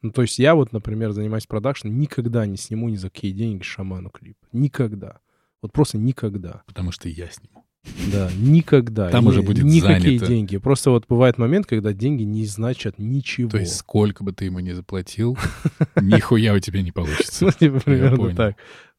[0.00, 3.62] Ну, то есть я вот, например, занимаюсь продакшном, никогда не сниму ни за какие деньги
[3.62, 4.38] шаману клип.
[4.50, 5.18] Никогда.
[5.60, 6.62] Вот просто никогда.
[6.66, 7.66] Потому что я сниму.
[8.10, 9.10] Да, никогда.
[9.10, 10.26] Там Ни- уже будет Никакие занято.
[10.26, 10.56] деньги.
[10.56, 13.50] Просто вот бывает момент, когда деньги не значат ничего.
[13.50, 15.36] То есть сколько бы ты ему не заплатил,
[16.00, 17.44] нихуя у тебя не получится.
[17.44, 18.56] Ну, типа, примерно так.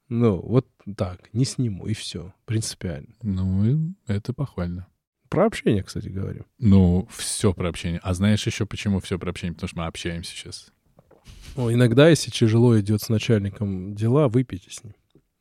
[0.08, 1.34] Ну, вот так.
[1.34, 2.32] Не сниму, и все.
[2.46, 3.16] Принципиально.
[3.24, 4.86] Ну, это похвально.
[5.30, 6.46] Про общение, кстати, говорим.
[6.60, 8.00] Ну, все про общение.
[8.04, 9.54] А знаешь еще почему все про общение?
[9.54, 10.68] Потому что мы общаемся сейчас.
[11.56, 14.94] Ну, иногда, если тяжело идет с начальником дела, выпейте с ним.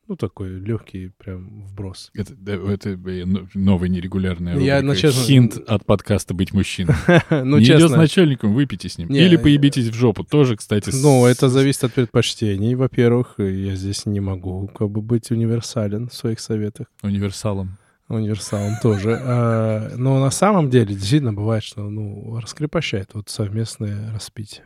[0.07, 2.11] Ну, такой легкий прям вброс.
[2.13, 4.81] Это, это ну, новая нерегулярная Я, рубрика.
[4.83, 6.93] ну, честно- Хинт от подкаста «Быть мужчиной».
[7.31, 7.97] Ну, не идет с честно.
[7.97, 9.09] начальником, выпейте с ним.
[9.09, 10.23] Не, Или э, поебитесь в жопу.
[10.23, 10.91] Тоже, кстати.
[10.93, 12.75] Ну, это зависит от предпочтений.
[12.75, 16.85] Во-первых, я здесь не могу как бы быть универсален в своих советах.
[17.01, 17.77] Универсалом.
[18.07, 19.19] Универсалом тоже.
[19.21, 24.65] А, Но на самом деле действительно бывает, что ну, раскрепощает вот совместное распитие.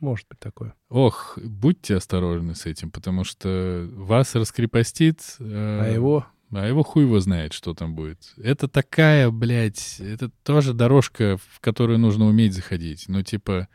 [0.00, 0.74] Может быть такое.
[0.90, 5.20] Ох, будьте осторожны с этим, потому что вас раскрепостит...
[5.38, 8.18] э, А его А его хуй его знает, что там будет.
[8.36, 13.04] Это такая, блядь, это тоже дорожка, в которую нужно уметь заходить.
[13.08, 13.68] Ну, типа,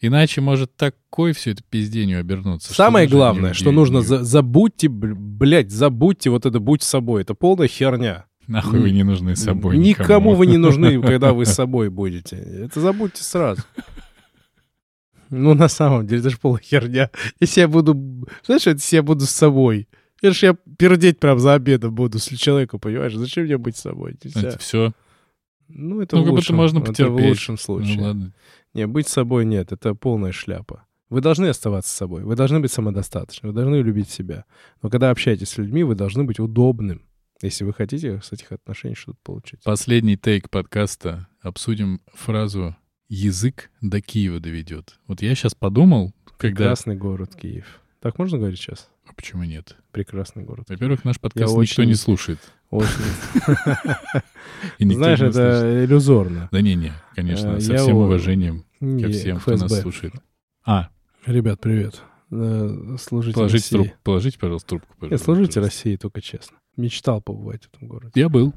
[0.00, 2.68] иначе может такой все это пизденью обернуться.
[2.74, 6.58] что Самое не главное, что уди- нужно не- за- забудьте, бл- блядь, забудьте вот это
[6.58, 7.22] будь собой.
[7.22, 8.24] Это полная херня.
[8.48, 12.36] Нахуй вы не нужны собой Никому вы не нужны, когда вы с собой будете.
[12.36, 13.62] Это забудьте сразу.
[15.30, 17.10] Ну, на самом деле, это же полная херня.
[17.38, 18.26] Если я буду...
[18.44, 19.86] Знаешь, если я буду с собой,
[20.22, 23.14] это ж я пердеть прям за обедом буду с человеком, понимаешь?
[23.14, 24.16] Зачем мне быть с собой?
[24.24, 24.48] Нельзя.
[24.48, 24.92] Это все.
[25.68, 27.28] Ну, это Ну, в лучшем, можно это в потерпеть.
[27.28, 27.96] лучшем случае.
[27.98, 28.32] Ну, ладно.
[28.72, 30.86] Не, быть собой нет, это полная шляпа.
[31.10, 34.44] Вы должны оставаться собой, вы должны быть самодостаточны, вы должны любить себя.
[34.82, 37.02] Но когда общаетесь с людьми, вы должны быть удобным,
[37.42, 39.62] если вы хотите с этих отношений что-то получить.
[39.62, 41.28] Последний тейк подкаста.
[41.40, 42.76] Обсудим фразу
[43.08, 44.98] «язык до Киева доведет».
[45.06, 46.64] Вот я сейчас подумал, когда...
[46.64, 47.80] Прекрасный город Киев.
[48.00, 48.88] Так можно говорить сейчас?
[49.06, 49.76] А почему нет?
[49.92, 50.66] Прекрасный город.
[50.68, 52.38] Во-первых, наш подкаст Я никто очень- не слушает.
[52.70, 52.88] Очень.
[54.78, 56.48] Знаешь, это иллюзорно.
[56.52, 60.14] Да не-не, конечно, Э, со всем уважением ко всем, кто нас слушает.
[60.64, 60.90] А,
[61.26, 62.02] Ребят, привет.
[62.30, 63.94] Э, Служите положите, России.
[64.02, 65.06] положите, пожалуйста, трубку.
[65.06, 65.60] Нет, служите.
[65.60, 66.58] России, только честно.
[66.78, 68.12] Мечтал побывать в этом городе.
[68.14, 68.54] Я был.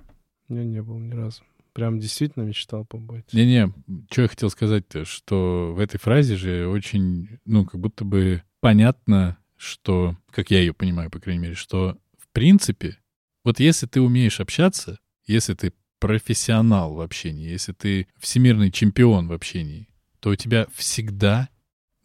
[0.47, 1.41] Я не был ни разу.
[1.73, 3.33] Прям действительно мечтал побывать.
[3.33, 3.73] Не-не,
[4.11, 9.37] что я хотел сказать-то, что в этой фразе же очень, ну, как будто бы понятно,
[9.57, 12.99] что, как я ее понимаю, по крайней мере, что в принципе,
[13.43, 19.33] вот если ты умеешь общаться, если ты профессионал в общении, если ты всемирный чемпион в
[19.33, 21.49] общении, то у тебя всегда,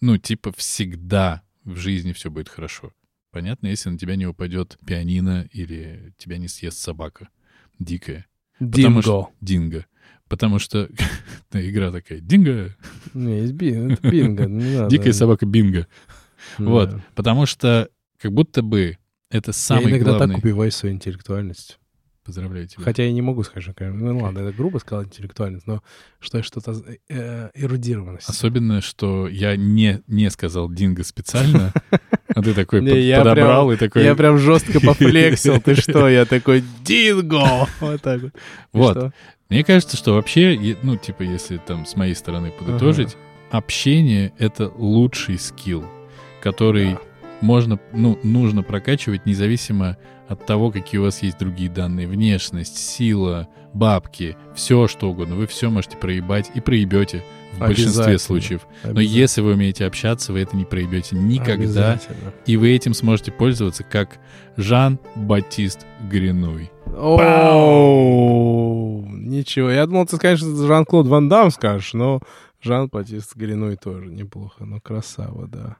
[0.00, 2.94] ну, типа всегда в жизни все будет хорошо.
[3.36, 7.28] Понятно, если на тебя не упадет пианино или тебя не съест собака
[7.78, 8.24] дикая.
[8.58, 9.02] Потому Динго.
[9.02, 9.86] что- Динго.
[10.26, 10.88] Потому что
[11.52, 12.20] игра такая.
[12.20, 12.74] Динго.
[13.12, 13.92] Не, есть бинго.
[13.92, 14.46] Это бинго.
[14.46, 14.88] не надо.
[14.88, 15.86] Дикая собака Бинго.
[16.56, 16.64] Да.
[16.64, 16.96] Вот.
[17.14, 18.96] Потому что как будто бы
[19.28, 20.36] это самый я иногда главный...
[20.36, 21.78] так убиваю свою интеллектуальность.
[22.26, 22.82] Поздравляю тебя.
[22.82, 25.80] Хотя я не могу сказать, что, ну ладно, это грубо сказал интеллектуальность, но
[26.18, 26.74] что что-то
[27.08, 28.28] э, эрудированность.
[28.28, 31.72] Особенно, что я не, не сказал Динго специально,
[32.34, 34.02] а ты такой подобрал и такой...
[34.02, 35.60] Я прям жестко пофлексил.
[35.60, 36.08] Ты что?
[36.08, 37.68] Я такой Динго!
[37.80, 38.32] Вот так вот.
[38.72, 39.12] Вот.
[39.48, 43.16] Мне кажется, что вообще, ну, типа, если там с моей стороны подытожить,
[43.52, 45.84] общение— это лучший скилл,
[46.42, 46.98] который.
[47.40, 49.96] Можно, ну, нужно прокачивать независимо
[50.28, 52.08] от того, какие у вас есть другие данные.
[52.08, 55.36] Внешность, сила, бабки, все что угодно.
[55.36, 57.22] Вы все можете проебать и проебете
[57.54, 58.66] в большинстве случаев.
[58.84, 62.00] Но если вы умеете общаться, вы это не проебете никогда.
[62.44, 64.18] И вы этим сможете пользоваться как
[64.56, 66.70] Жан-Батист Гринуй.
[69.08, 69.70] Ничего.
[69.70, 72.20] Я думал, ты скажешь, Жан-Клод Ван Дам скажешь, но
[72.62, 75.76] Жан-Батист Гриной тоже неплохо, но красава, да.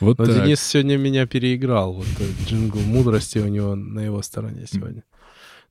[0.00, 0.34] Вот Но так.
[0.34, 1.92] Денис сегодня меня переиграл.
[1.92, 2.06] Вот
[2.46, 5.04] джингл мудрости у него на его стороне сегодня.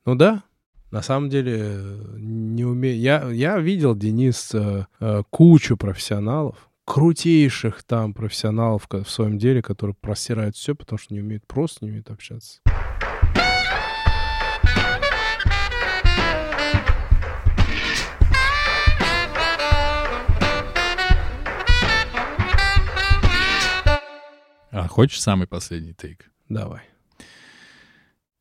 [0.06, 0.44] Ну да,
[0.92, 3.00] на самом деле э, не умею.
[3.00, 9.96] Я, я видел, Денис, э, э, кучу профессионалов, крутейших там профессионалов в своем деле, которые
[10.00, 12.60] простирают все, потому что не умеют, просто не умеют общаться.
[24.72, 26.32] А хочешь самый последний тейк?
[26.48, 26.82] Давай.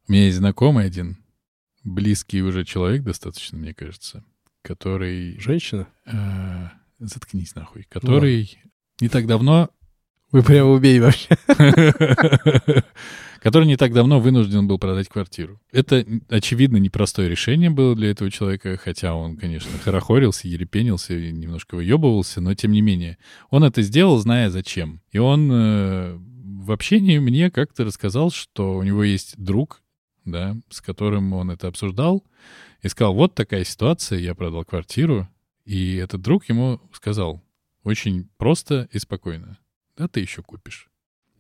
[0.07, 1.19] У меня есть знакомый один,
[1.83, 4.25] близкий уже человек достаточно, мне кажется,
[4.63, 5.39] который...
[5.41, 5.89] Женщина?
[6.07, 6.69] э,
[7.01, 7.85] заткнись нахуй.
[7.89, 8.59] Который
[9.01, 9.71] не так давно...
[10.33, 11.29] Вы прямо убей вообще.
[13.41, 15.61] который не так давно вынужден был продать квартиру.
[15.73, 21.75] Это, очевидно, непростое решение было для этого человека, хотя он, конечно, хорохорился, ерепенился и немножко
[21.75, 23.19] выебывался, но тем не менее.
[23.49, 25.01] Он это сделал, зная зачем.
[25.11, 26.19] И он э,
[26.71, 29.83] в общении мне как-то рассказал, что у него есть друг,
[30.25, 32.23] да, с которым он это обсуждал,
[32.83, 35.29] и сказал, вот такая ситуация, я продал квартиру,
[35.65, 37.43] и этот друг ему сказал
[37.85, 39.59] очень просто и спокойно,
[40.01, 40.89] да ты еще купишь.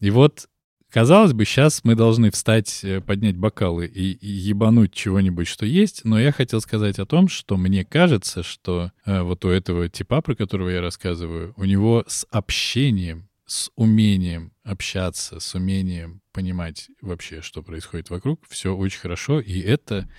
[0.00, 0.48] И вот
[0.90, 6.04] Казалось бы, сейчас мы должны встать, э, поднять бокалы и, и ебануть чего-нибудь, что есть,
[6.04, 10.20] но я хотел сказать о том, что мне кажется, что э, вот у этого типа,
[10.20, 17.40] про которого я рассказываю, у него с общением, с умением общаться, с умением понимать вообще,
[17.40, 20.10] что происходит вокруг, все очень хорошо, и это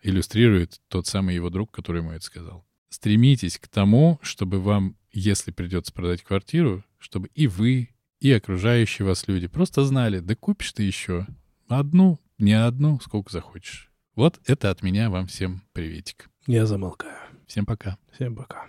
[0.00, 2.64] иллюстрирует тот самый его друг, который ему это сказал.
[2.88, 7.90] Стремитесь к тому, чтобы вам, если придется продать квартиру, чтобы и вы,
[8.20, 11.26] и окружающие вас люди просто знали, да купишь ты еще
[11.68, 13.90] одну, не одну, сколько захочешь.
[14.14, 16.30] Вот это от меня вам всем приветик.
[16.46, 17.16] Я замолкаю.
[17.46, 17.98] Всем пока.
[18.12, 18.66] Всем пока.